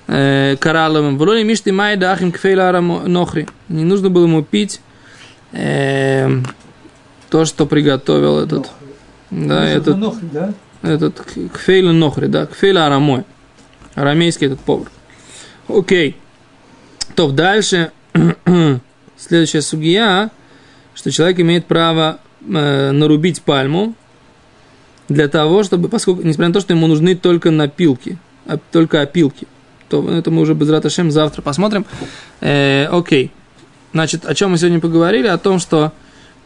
э, 0.06 0.56
коралловым, 0.58 1.18
вело 1.18 1.42
мишти 1.42 1.70
май 1.70 1.96
дахим 1.96 2.32
кфейла 2.32 2.80
нохри, 2.80 3.46
не 3.68 3.84
нужно 3.84 4.10
было 4.10 4.24
ему 4.24 4.42
пить 4.42 4.80
э, 5.52 6.40
то, 7.30 7.44
что 7.44 7.66
приготовил 7.66 8.38
этот, 8.38 8.70
да, 9.30 9.68
этот, 9.68 9.96
Нохри, 9.96 10.28
да? 10.32 10.54
этот 10.82 11.20
кфейла 11.52 11.92
нохри, 11.92 12.28
да, 12.28 12.46
кфейла 12.46 12.86
арамой, 12.86 13.24
арамейский 13.94 14.46
этот 14.46 14.60
повар. 14.60 14.90
Окей. 15.68 16.16
То 17.14 17.30
дальше, 17.30 17.92
следующая 19.16 19.62
сугия, 19.62 20.30
что 20.94 21.10
человек 21.10 21.40
имеет 21.40 21.66
право 21.66 22.20
э, 22.40 22.90
нарубить 22.92 23.42
пальму 23.42 23.94
для 25.08 25.28
того, 25.28 25.62
чтобы, 25.62 25.88
поскольку, 25.88 26.22
несмотря 26.22 26.48
на 26.48 26.54
то, 26.54 26.60
что 26.60 26.72
ему 26.72 26.86
нужны 26.86 27.16
только 27.16 27.50
напилки, 27.50 28.18
а, 28.46 28.58
только 28.72 29.02
опилки, 29.02 29.46
то 29.88 30.08
это 30.10 30.30
мы 30.30 30.42
уже 30.42 30.54
без 30.54 30.68
раташем 30.68 31.10
завтра 31.10 31.42
посмотрим. 31.42 31.86
Э, 32.40 32.86
окей. 32.86 33.32
Значит, 33.92 34.26
о 34.26 34.34
чем 34.34 34.50
мы 34.50 34.58
сегодня 34.58 34.80
поговорили? 34.80 35.26
О 35.26 35.38
том, 35.38 35.58
что 35.58 35.92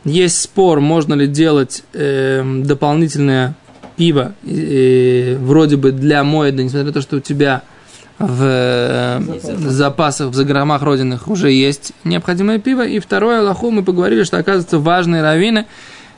есть 0.04 0.40
спор, 0.40 0.80
можно 0.80 1.14
ли 1.14 1.26
делать 1.26 1.84
э, 1.92 2.42
дополнительное 2.64 3.54
пиво, 3.96 4.32
э, 4.44 5.36
вроде 5.40 5.76
бы 5.76 5.92
для 5.92 6.24
моеда, 6.24 6.62
несмотря 6.62 6.86
на 6.86 6.92
то, 6.92 7.00
что 7.00 7.16
у 7.16 7.20
тебя 7.20 7.62
в 8.18 8.42
э, 8.42 9.20
запасах, 9.58 10.28
в 10.28 10.34
загромах 10.34 10.82
родинах 10.82 11.28
уже 11.28 11.50
есть 11.50 11.92
необходимое 12.04 12.58
пиво. 12.58 12.86
И 12.86 12.98
второе, 12.98 13.40
Аллаху, 13.40 13.70
мы 13.70 13.82
поговорили, 13.82 14.22
что, 14.24 14.38
оказывается, 14.38 14.78
важные 14.78 15.22
раввины, 15.22 15.66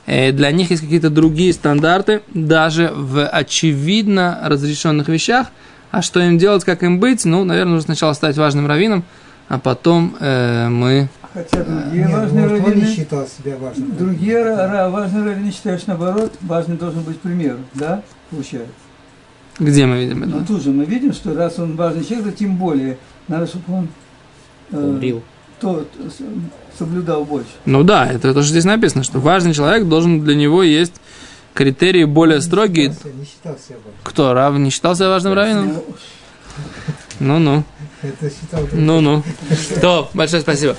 э, 0.06 0.32
для 0.32 0.50
них 0.50 0.70
есть 0.70 0.82
какие-то 0.82 1.10
другие 1.10 1.52
стандарты, 1.52 2.22
даже 2.32 2.92
в 2.94 3.26
очевидно 3.26 4.38
разрешенных 4.44 5.08
вещах. 5.08 5.48
А 5.90 6.02
что 6.02 6.20
им 6.20 6.38
делать, 6.38 6.64
как 6.64 6.82
им 6.82 7.00
быть? 7.00 7.24
Ну, 7.24 7.44
наверное, 7.44 7.74
нужно 7.74 7.94
сначала 7.94 8.12
стать 8.14 8.36
важным 8.36 8.66
раввином, 8.66 9.04
а 9.48 9.58
потом 9.58 10.16
э, 10.20 10.68
мы... 10.68 11.08
Хотя 11.34 11.64
другие 11.64 12.04
Нет, 12.04 12.12
важные 12.12 12.48
может, 12.48 12.64
он 12.64 12.74
не 12.76 12.94
считал 12.94 13.26
себя 13.26 13.56
важным. 13.56 13.96
другие 13.96 14.36
ра- 14.36 14.88
важные 14.90 15.24
раввины 15.24 15.50
считают, 15.50 15.80
что 15.82 15.90
наоборот, 15.90 16.32
важный 16.42 16.76
должен 16.76 17.02
быть 17.02 17.18
пример, 17.20 17.56
да, 17.74 18.02
получается. 18.30 18.72
Где 19.58 19.86
мы 19.86 19.98
видим 20.04 20.20
Но 20.20 20.38
это? 20.38 20.46
тут 20.46 20.62
же 20.62 20.70
мы 20.70 20.84
видим, 20.84 21.12
что 21.12 21.34
раз 21.34 21.58
он 21.58 21.74
важный 21.76 22.04
человек, 22.04 22.26
то 22.26 22.32
тем 22.38 22.56
более 22.56 22.98
надо, 23.28 23.46
чтобы 23.48 23.64
он 23.78 23.88
э, 24.70 24.96
Брил. 24.98 25.22
то, 25.60 25.84
соблюдал 26.78 27.24
больше. 27.24 27.50
Ну 27.64 27.82
да, 27.82 28.06
это 28.10 28.32
тоже 28.32 28.50
здесь 28.50 28.64
написано, 28.64 29.02
что 29.04 29.18
важный 29.18 29.52
человек 29.54 29.88
должен 29.88 30.20
для 30.24 30.34
него 30.36 30.62
есть 30.62 30.94
критерии 31.52 32.04
более 32.04 32.40
строгие. 32.40 32.88
Не 32.88 32.94
считал 32.94 33.10
себя- 33.12 33.18
не 33.18 33.24
считал 33.26 33.56
себя 33.58 33.76
важным. 33.76 33.94
Кто? 34.04 34.32
Рав 34.34 34.54
не 34.58 34.70
считал 34.70 34.94
себя 34.96 35.08
важным 35.08 35.32
раввином? 35.34 35.66
Ну, 35.68 35.84
Ну-ну. 37.20 37.64
Это 38.02 38.30
считал 38.30 38.60
Ну-ну. 38.72 39.22
То, 39.80 40.10
большое 40.14 40.42
спасибо. 40.42 40.76